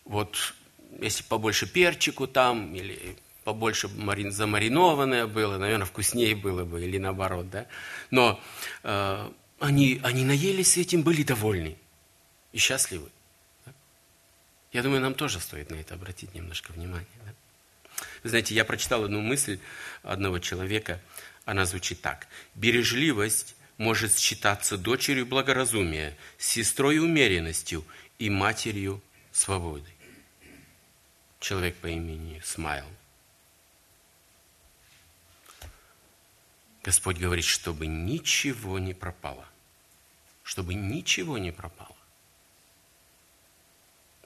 Вот 0.05 0.53
если 1.01 1.23
побольше 1.23 1.65
перчику 1.65 2.27
там, 2.27 2.75
или 2.75 3.17
побольше 3.43 3.87
марин, 3.87 4.31
замаринованное 4.31 5.25
было, 5.25 5.57
наверное, 5.57 5.87
вкуснее 5.87 6.35
было 6.35 6.63
бы, 6.63 6.83
или 6.83 6.99
наоборот, 6.99 7.49
да. 7.49 7.65
Но 8.11 8.39
э, 8.83 9.31
они, 9.65 9.99
они 10.03 10.23
наелись 10.23 10.77
этим, 10.77 11.03
были 11.03 11.23
довольны 11.23 11.77
и 12.51 12.57
счастливы. 12.57 13.09
Да? 13.65 13.73
Я 14.71 14.83
думаю, 14.83 15.01
нам 15.01 15.13
тоже 15.13 15.39
стоит 15.39 15.69
на 15.71 15.75
это 15.75 15.95
обратить 15.95 16.33
немножко 16.33 16.71
внимания. 16.71 17.05
Да? 17.25 17.33
Вы 18.23 18.29
знаете, 18.29 18.55
я 18.55 18.65
прочитал 18.65 19.03
одну 19.03 19.21
мысль 19.21 19.59
одного 20.03 20.39
человека, 20.39 21.01
она 21.45 21.65
звучит 21.65 22.01
так. 22.01 22.27
«Бережливость 22.55 23.55
может 23.77 24.17
считаться 24.17 24.77
дочерью 24.77 25.25
благоразумия, 25.25 26.17
сестрой 26.37 26.99
умеренностью 26.99 27.85
и 28.17 28.29
матерью 28.29 29.01
свободы». 29.31 29.89
Человек 31.39 31.75
по 31.75 31.87
имени 31.87 32.41
Смайл. 32.43 32.87
Господь 36.83 37.17
говорит, 37.17 37.45
чтобы 37.45 37.87
ничего 37.87 38.79
не 38.79 38.93
пропало. 38.93 39.45
Чтобы 40.45 40.75
ничего 40.75 41.39
не 41.39 41.51
пропало. 41.51 41.95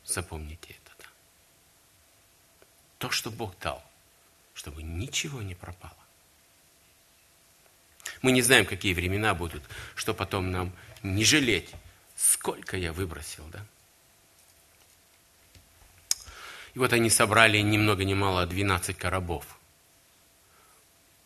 Запомните 0.04 0.74
это. 0.74 0.92
Да? 1.00 1.06
То, 2.98 3.10
что 3.10 3.32
Бог 3.32 3.58
дал, 3.60 3.82
чтобы 4.54 4.84
ничего 4.84 5.42
не 5.42 5.56
пропало. 5.56 5.96
Мы 8.22 8.34
не 8.34 8.42
знаем, 8.42 8.66
какие 8.66 8.94
времена 8.94 9.34
будут, 9.34 9.64
что 9.96 10.14
потом 10.14 10.52
нам 10.52 10.74
не 11.04 11.24
жалеть, 11.24 11.74
сколько 12.18 12.76
я 12.76 12.92
выбросил, 12.92 13.46
да? 13.48 13.66
И 16.74 16.80
вот 16.80 16.92
они 16.92 17.10
собрали 17.10 17.60
ни 17.60 17.78
много 17.78 18.04
ни 18.04 18.14
мало 18.14 18.46
12 18.46 18.98
коробов. 18.98 19.58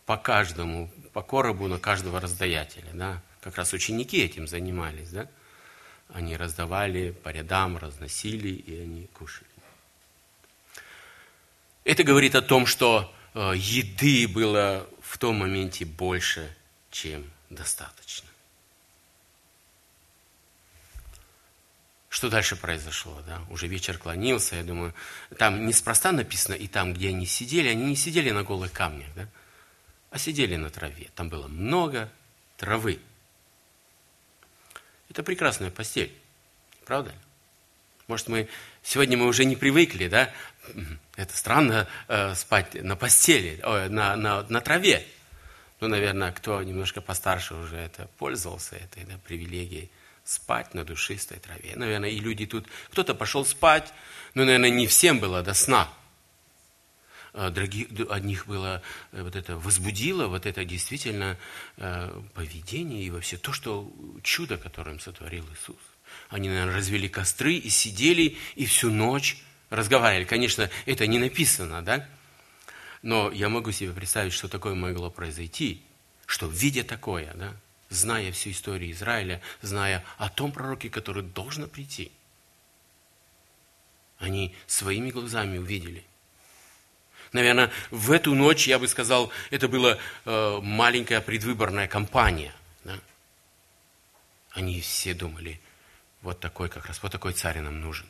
По 0.06 0.18
каждому, 0.18 0.92
по 1.14 1.24
коробу 1.24 1.68
на 1.68 1.80
каждого 1.80 2.20
раздаятеля, 2.20 2.92
да? 2.94 3.24
Как 3.44 3.58
раз 3.58 3.74
ученики 3.74 4.22
этим 4.24 4.48
занимались, 4.48 5.10
да? 5.10 5.30
Они 6.10 6.38
раздавали 6.38 7.12
по 7.12 7.30
рядам, 7.30 7.78
разносили, 7.78 8.50
и 8.50 8.80
они 8.80 9.08
кушали. 9.08 9.50
Это 11.84 12.04
говорит 12.04 12.36
о 12.36 12.42
том, 12.42 12.66
что 12.66 13.14
Э, 13.34 13.54
еды 13.56 14.28
было 14.28 14.88
в 15.02 15.18
том 15.18 15.38
моменте 15.38 15.86
больше, 15.86 16.56
чем 16.92 17.30
достаточно. 17.50 18.30
Что 22.10 22.30
дальше 22.30 22.56
произошло? 22.56 23.20
Да? 23.26 23.42
Уже 23.50 23.68
вечер 23.68 23.98
клонился, 23.98 24.56
я 24.56 24.64
думаю, 24.64 24.94
там 25.40 25.66
неспроста 25.66 26.12
написано, 26.12 26.54
и 26.54 26.68
там, 26.68 26.94
где 26.94 27.10
они 27.10 27.26
сидели, 27.26 27.70
они 27.70 27.86
не 27.86 27.96
сидели 27.96 28.30
на 28.30 28.44
голых 28.44 28.72
камнях, 28.72 29.10
да? 29.16 29.28
а 30.12 30.20
сидели 30.20 30.56
на 30.56 30.70
траве. 30.70 31.10
Там 31.16 31.30
было 31.30 31.48
много 31.48 32.12
травы. 32.58 33.00
Это 35.14 35.22
прекрасная 35.22 35.70
постель, 35.70 36.12
правда? 36.86 37.14
Может, 38.08 38.30
мы 38.30 38.50
сегодня 38.82 39.16
мы 39.16 39.28
уже 39.28 39.46
не 39.46 39.56
привыкли, 39.56 40.08
да? 40.08 40.34
Это 41.16 41.38
странно 41.38 41.88
э, 42.08 42.34
спать 42.34 42.74
на 42.74 42.96
постели, 42.96 43.60
о, 43.62 43.90
на, 43.90 44.16
на, 44.16 44.42
на 44.42 44.60
траве. 44.60 45.06
Ну, 45.80 45.88
наверное, 45.88 46.32
кто 46.32 46.64
немножко 46.64 47.00
постарше 47.00 47.54
уже 47.54 47.76
это 47.76 48.10
пользовался 48.18 48.76
этой 48.76 49.04
да, 49.04 49.14
привилегией 49.24 49.92
спать 50.24 50.74
на 50.74 50.84
душистой 50.84 51.38
траве. 51.38 51.74
Наверное, 51.76 52.10
и 52.10 52.18
люди 52.18 52.48
тут, 52.48 52.66
кто-то 52.90 53.14
пошел 53.14 53.46
спать, 53.46 53.94
но, 54.34 54.46
наверное, 54.46 54.72
не 54.72 54.88
всем 54.88 55.20
было 55.20 55.44
до 55.44 55.54
сна. 55.54 55.94
А 57.34 57.50
других, 57.50 57.88
одних 58.12 58.46
было 58.46 58.84
э, 59.12 59.24
вот 59.24 59.36
это 59.36 59.58
возбудило, 59.58 60.28
вот 60.28 60.46
это 60.46 60.64
действительно 60.66 61.38
э, 61.78 62.22
поведение 62.36 63.04
и 63.04 63.10
вообще 63.10 63.38
то, 63.38 63.52
что 63.52 63.92
чудо, 64.22 64.58
которым 64.58 65.00
сотворил 65.00 65.44
Иисус. 65.52 65.78
Они, 66.30 66.48
наверное, 66.48 66.76
развели 66.76 67.10
костры 67.10 67.56
и 67.56 67.70
сидели, 67.70 68.38
и 68.56 68.68
всю 68.68 68.92
ночь 68.92 69.42
разговаривали. 69.72 70.26
Конечно, 70.26 70.70
это 70.86 71.08
не 71.08 71.18
написано, 71.18 71.82
да? 71.82 72.08
Но 73.02 73.32
я 73.32 73.50
могу 73.50 73.72
себе 73.72 73.92
представить, 73.94 74.34
что 74.34 74.48
такое 74.48 74.76
могло 74.76 75.10
произойти, 75.10 75.82
что 76.28 76.48
видя 76.48 76.84
такое, 76.84 77.34
да, 77.34 77.56
зная 77.90 78.32
всю 78.32 78.52
историю 78.52 78.92
Израиля, 78.92 79.42
зная 79.62 80.06
о 80.18 80.30
том 80.30 80.52
пророке, 80.52 80.90
который 80.90 81.24
должен 81.24 81.68
прийти, 81.68 82.12
они 84.20 84.56
своими 84.68 85.10
глазами 85.10 85.58
увидели. 85.58 86.04
Наверное, 87.34 87.72
в 87.90 88.12
эту 88.12 88.36
ночь, 88.36 88.68
я 88.68 88.78
бы 88.78 88.88
сказал, 88.88 89.32
это 89.50 89.68
была 89.68 89.98
э, 90.26 90.60
маленькая 90.62 91.20
предвыборная 91.20 91.88
кампания. 91.88 92.54
Да? 92.84 93.00
Они 94.52 94.80
все 94.82 95.16
думали, 95.16 95.60
вот 96.22 96.40
такой 96.40 96.70
как 96.70 96.86
раз, 96.86 97.02
вот 97.02 97.12
такой 97.12 97.34
царь 97.34 97.60
нам 97.60 97.82
нужен. 97.82 98.06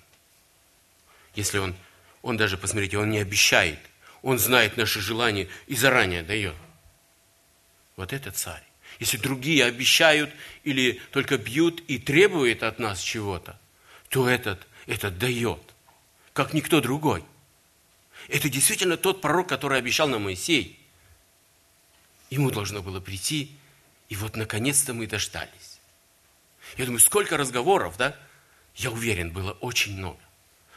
Если 1.35 1.57
он, 1.57 1.73
он 2.21 2.35
даже, 2.35 2.57
посмотрите, 2.57 2.97
он 2.97 3.09
не 3.09 3.19
обещает, 3.19 3.79
он 4.21 4.37
знает 4.39 4.75
наши 4.75 4.99
желания 4.99 5.47
и 5.67 5.75
заранее 5.75 6.21
дает. 6.21 6.55
Вот 7.95 8.11
это 8.11 8.31
царь. 8.31 8.63
Если 8.99 9.17
другие 9.17 9.63
обещают 9.63 10.31
или 10.65 11.01
только 11.11 11.37
бьют 11.37 11.81
и 11.87 11.97
требуют 11.97 12.61
от 12.61 12.77
нас 12.77 12.99
чего-то, 12.99 13.57
то 14.09 14.27
этот, 14.27 14.67
этот 14.85 15.17
дает, 15.17 15.61
как 16.33 16.53
никто 16.53 16.81
другой. 16.81 17.23
Это 18.27 18.49
действительно 18.49 18.97
тот 18.97 19.21
пророк, 19.21 19.49
который 19.49 19.77
обещал 19.77 20.07
нам 20.07 20.23
Моисей. 20.23 20.79
Ему 22.29 22.51
должно 22.51 22.81
было 22.81 22.99
прийти, 22.99 23.51
и 24.09 24.15
вот 24.15 24.35
наконец-то 24.35 24.93
мы 24.93 25.07
дождались. 25.07 25.79
Я 26.77 26.85
думаю, 26.85 26.99
сколько 26.99 27.37
разговоров, 27.37 27.97
да? 27.97 28.15
Я 28.75 28.91
уверен, 28.91 29.31
было 29.31 29.51
очень 29.53 29.97
много. 29.97 30.17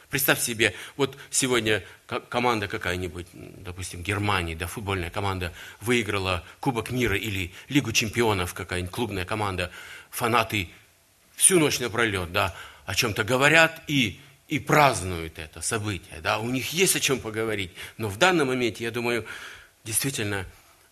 Представь 0.09 0.39
себе, 0.39 0.73
вот 0.95 1.17
сегодня 1.29 1.83
команда 2.29 2.69
какая-нибудь, 2.69 3.27
допустим, 3.33 4.03
Германии, 4.03 4.55
да, 4.55 4.65
футбольная 4.65 5.09
команда 5.09 5.53
выиграла 5.81 6.45
Кубок 6.61 6.91
мира 6.91 7.17
или 7.17 7.51
Лигу 7.67 7.91
чемпионов, 7.91 8.53
какая-нибудь 8.53 8.91
клубная 8.91 9.25
команда, 9.25 9.69
фанаты 10.09 10.69
всю 11.35 11.59
ночь 11.59 11.79
напролет, 11.79 12.31
да, 12.31 12.55
о 12.85 12.95
чем-то 12.95 13.25
говорят 13.25 13.83
и, 13.87 14.21
и 14.47 14.59
празднуют 14.59 15.39
это 15.39 15.61
событие, 15.61 16.21
да, 16.21 16.39
у 16.39 16.49
них 16.49 16.71
есть 16.73 16.95
о 16.95 16.99
чем 16.99 17.19
поговорить. 17.19 17.71
Но 17.97 18.07
в 18.07 18.17
данном 18.17 18.47
моменте, 18.47 18.83
я 18.83 18.91
думаю, 18.91 19.25
действительно 19.83 20.45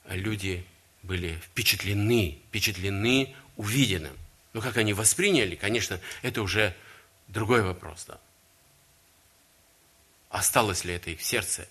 люди 0.10 0.66
были 1.04 1.40
впечатлены, 1.46 2.40
впечатлены 2.50 3.34
увиденным. 3.56 4.16
Но 4.54 4.62
как 4.62 4.78
они 4.78 4.94
восприняли, 4.94 5.56
конечно, 5.56 6.00
это 6.22 6.42
уже 6.42 6.76
другой 7.28 7.62
вопрос, 7.62 8.06
да 8.08 8.20
осталось 10.36 10.84
ли 10.84 10.94
это 10.94 11.12
их 11.12 11.20
в 11.20 11.24
сердце. 11.24 11.68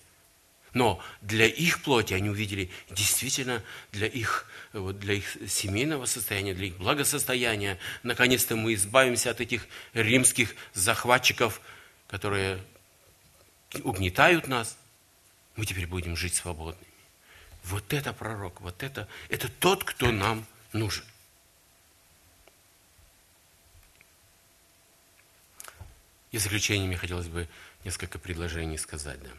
Но 0.73 1.01
для 1.21 1.45
их 1.45 1.83
плоти 1.83 2.13
они 2.13 2.29
увидели 2.29 2.69
действительно 2.89 3.63
для 3.93 4.07
их, 4.07 4.49
вот 4.73 4.99
для 4.99 5.13
их 5.13 5.37
семейного 5.47 6.05
состояния, 6.05 6.53
для 6.53 6.67
их 6.67 6.77
благосостояния. 6.77 7.79
Наконец-то 8.03 8.57
мы 8.57 8.73
избавимся 8.73 9.31
от 9.31 9.39
этих 9.39 9.67
римских 9.93 10.55
захватчиков, 10.73 11.61
которые 12.15 12.63
угнетают 13.83 14.47
нас. 14.47 14.77
Мы 15.57 15.65
теперь 15.65 15.85
будем 15.85 16.15
жить 16.15 16.33
свободными. 16.33 16.87
Вот 17.65 17.91
это 17.91 18.13
пророк, 18.13 18.61
вот 18.61 18.83
это, 18.83 19.09
это 19.27 19.49
тот, 19.49 19.83
кто 19.83 20.13
нам 20.13 20.45
нужен. 20.71 21.03
И 26.31 26.37
в 26.37 26.41
заключение 26.41 26.87
мне 26.87 26.95
хотелось 26.95 27.27
бы 27.27 27.49
несколько 27.83 28.17
предложений 28.17 28.77
сказать. 28.77 29.21
Да. 29.21 29.31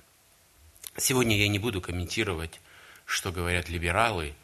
Сегодня 0.99 1.35
я 1.39 1.49
не 1.49 1.59
буду 1.59 1.81
комментировать, 1.81 2.61
что 3.07 3.33
говорят 3.33 3.71
либералы 3.71 4.35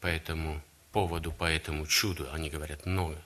по 0.00 0.08
этому 0.08 0.60
поводу, 0.90 1.30
по 1.30 1.44
этому 1.44 1.86
чуду. 1.86 2.28
Они 2.32 2.50
говорят 2.50 2.84
много. 2.84 3.16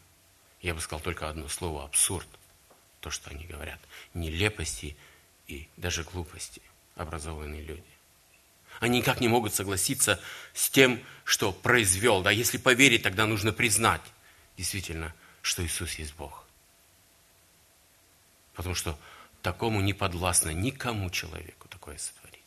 Я 0.60 0.74
бы 0.74 0.82
сказал 0.82 1.00
только 1.00 1.30
одно 1.30 1.48
слово– 1.48 1.84
абсурд. 1.86 2.28
То, 3.00 3.10
что 3.10 3.30
они 3.30 3.44
говорят. 3.46 3.80
Нелепости 4.14 4.96
и 5.46 5.68
даже 5.76 6.04
глупости 6.04 6.62
образованные 6.96 7.62
люди. 7.62 7.82
Они 8.78 8.98
никак 8.98 9.20
не 9.20 9.28
могут 9.28 9.54
согласиться 9.54 10.20
с 10.54 10.70
тем, 10.70 11.02
что 11.24 11.52
произвел. 11.52 12.22
Да, 12.22 12.30
если 12.30 12.58
поверить, 12.58 13.02
тогда 13.02 13.26
нужно 13.26 13.52
признать 13.52 14.02
действительно, 14.56 15.14
что 15.42 15.64
Иисус 15.64 15.94
есть 15.94 16.14
Бог. 16.14 16.44
Потому 18.54 18.74
что 18.74 18.98
такому 19.42 19.80
не 19.80 19.94
подвластно 19.94 20.50
никому 20.50 21.10
человеку 21.10 21.68
такое 21.68 21.98
сотворить. 21.98 22.40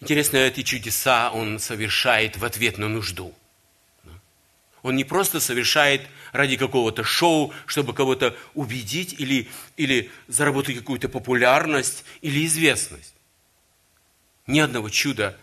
Интересно, 0.00 0.38
эти 0.38 0.62
чудеса 0.62 1.30
он 1.30 1.58
совершает 1.58 2.38
в 2.38 2.44
ответ 2.44 2.78
на 2.78 2.88
нужду. 2.88 3.34
Он 4.82 4.96
не 4.96 5.04
просто 5.04 5.40
совершает 5.40 6.08
ради 6.32 6.56
какого-то 6.56 7.04
шоу, 7.04 7.52
чтобы 7.66 7.92
кого-то 7.94 8.36
убедить 8.54 9.14
или, 9.18 9.48
или 9.76 10.10
заработать 10.26 10.78
какую-то 10.78 11.08
популярность 11.08 12.04
или 12.22 12.46
известность. 12.46 13.14
Ни 14.46 14.60
одного 14.60 14.88
чуда 14.88 15.38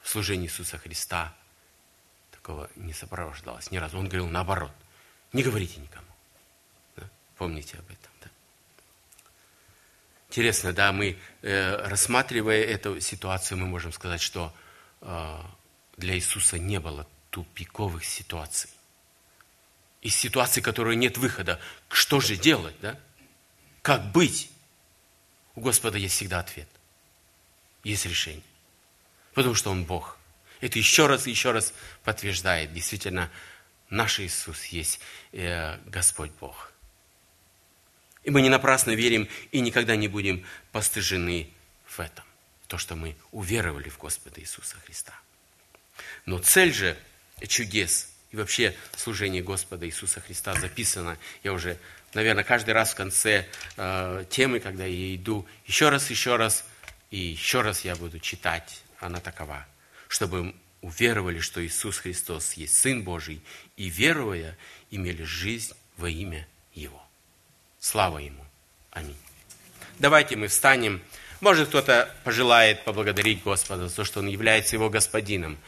в 0.00 0.08
служении 0.08 0.46
Иисуса 0.46 0.78
Христа 0.78 1.34
такого 2.30 2.70
не 2.76 2.92
сопровождалось 2.92 3.70
ни 3.70 3.76
разу. 3.78 3.98
Он 3.98 4.06
говорил 4.06 4.28
наоборот. 4.28 4.72
Не 5.32 5.42
говорите 5.42 5.80
никому. 5.80 6.06
Да? 6.96 7.02
Помните 7.36 7.76
об 7.76 7.84
этом. 7.86 8.10
Да? 8.22 8.30
Интересно, 10.28 10.72
да, 10.72 10.92
мы, 10.92 11.18
э, 11.42 11.88
рассматривая 11.88 12.62
эту 12.62 13.00
ситуацию, 13.00 13.58
мы 13.58 13.66
можем 13.66 13.92
сказать, 13.92 14.20
что 14.20 14.54
э, 15.00 15.40
для 15.96 16.14
Иисуса 16.14 16.58
не 16.58 16.78
было 16.78 17.06
тупиковых 17.36 18.02
ситуаций. 18.02 18.70
Из 20.00 20.16
ситуации, 20.16 20.62
которой 20.62 20.96
нет 20.96 21.18
выхода. 21.18 21.60
Что 21.90 22.18
же 22.18 22.34
делать, 22.34 22.74
да? 22.80 22.98
Как 23.82 24.10
быть? 24.10 24.50
У 25.54 25.60
Господа 25.60 25.98
есть 25.98 26.14
всегда 26.14 26.40
ответ. 26.40 26.66
Есть 27.84 28.06
решение. 28.06 28.42
Потому 29.34 29.54
что 29.54 29.70
Он 29.70 29.84
Бог. 29.84 30.16
Это 30.62 30.78
еще 30.78 31.06
раз 31.08 31.26
и 31.26 31.30
еще 31.30 31.50
раз 31.50 31.74
подтверждает. 32.04 32.72
Действительно, 32.72 33.30
наш 33.90 34.18
Иисус 34.18 34.64
есть 34.64 34.98
э, 35.32 35.76
Господь 35.84 36.30
Бог. 36.40 36.72
И 38.24 38.30
мы 38.30 38.40
не 38.40 38.48
напрасно 38.48 38.92
верим 38.92 39.28
и 39.52 39.60
никогда 39.60 39.94
не 39.94 40.08
будем 40.08 40.42
постыжены 40.72 41.52
в 41.84 42.00
этом. 42.00 42.24
То, 42.66 42.78
что 42.78 42.96
мы 42.96 43.14
уверовали 43.30 43.90
в 43.90 43.98
Господа 43.98 44.40
Иисуса 44.40 44.76
Христа. 44.86 45.12
Но 46.24 46.38
цель 46.38 46.72
же 46.72 46.96
чудес 47.46 48.08
и 48.30 48.36
вообще 48.36 48.74
служение 48.96 49.42
Господа 49.42 49.86
Иисуса 49.86 50.20
Христа 50.20 50.54
записано, 50.54 51.18
я 51.42 51.52
уже, 51.52 51.78
наверное, 52.14 52.44
каждый 52.44 52.74
раз 52.74 52.92
в 52.92 52.96
конце 52.96 53.46
э, 53.76 54.24
темы, 54.30 54.60
когда 54.60 54.84
я 54.84 55.14
иду, 55.14 55.46
еще 55.66 55.90
раз, 55.90 56.10
еще 56.10 56.36
раз, 56.36 56.64
и 57.10 57.18
еще 57.18 57.60
раз 57.60 57.84
я 57.84 57.94
буду 57.94 58.18
читать, 58.18 58.82
она 59.00 59.20
такова, 59.20 59.66
чтобы 60.08 60.54
уверовали, 60.80 61.40
что 61.40 61.64
Иисус 61.64 61.98
Христос 61.98 62.54
есть 62.54 62.76
Сын 62.76 63.02
Божий, 63.02 63.40
и 63.76 63.88
веруя, 63.88 64.56
имели 64.90 65.22
жизнь 65.22 65.74
во 65.96 66.08
имя 66.08 66.46
Его. 66.74 67.02
Слава 67.80 68.18
Ему. 68.18 68.44
Аминь. 68.90 69.16
Давайте 69.98 70.36
мы 70.36 70.48
встанем. 70.48 71.02
Может, 71.40 71.68
кто-то 71.68 72.14
пожелает 72.24 72.84
поблагодарить 72.84 73.42
Господа 73.42 73.88
за 73.88 73.96
то, 73.96 74.04
что 74.04 74.20
Он 74.20 74.26
является 74.26 74.76
Его 74.76 74.90
Господином 74.90 75.58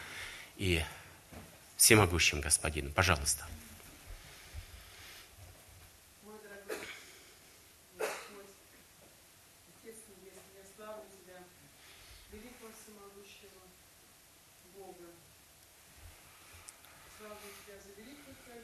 и 0.56 0.82
всемогущим 1.78 2.42
Господином. 2.42 2.92
Пожалуйста. 2.92 3.46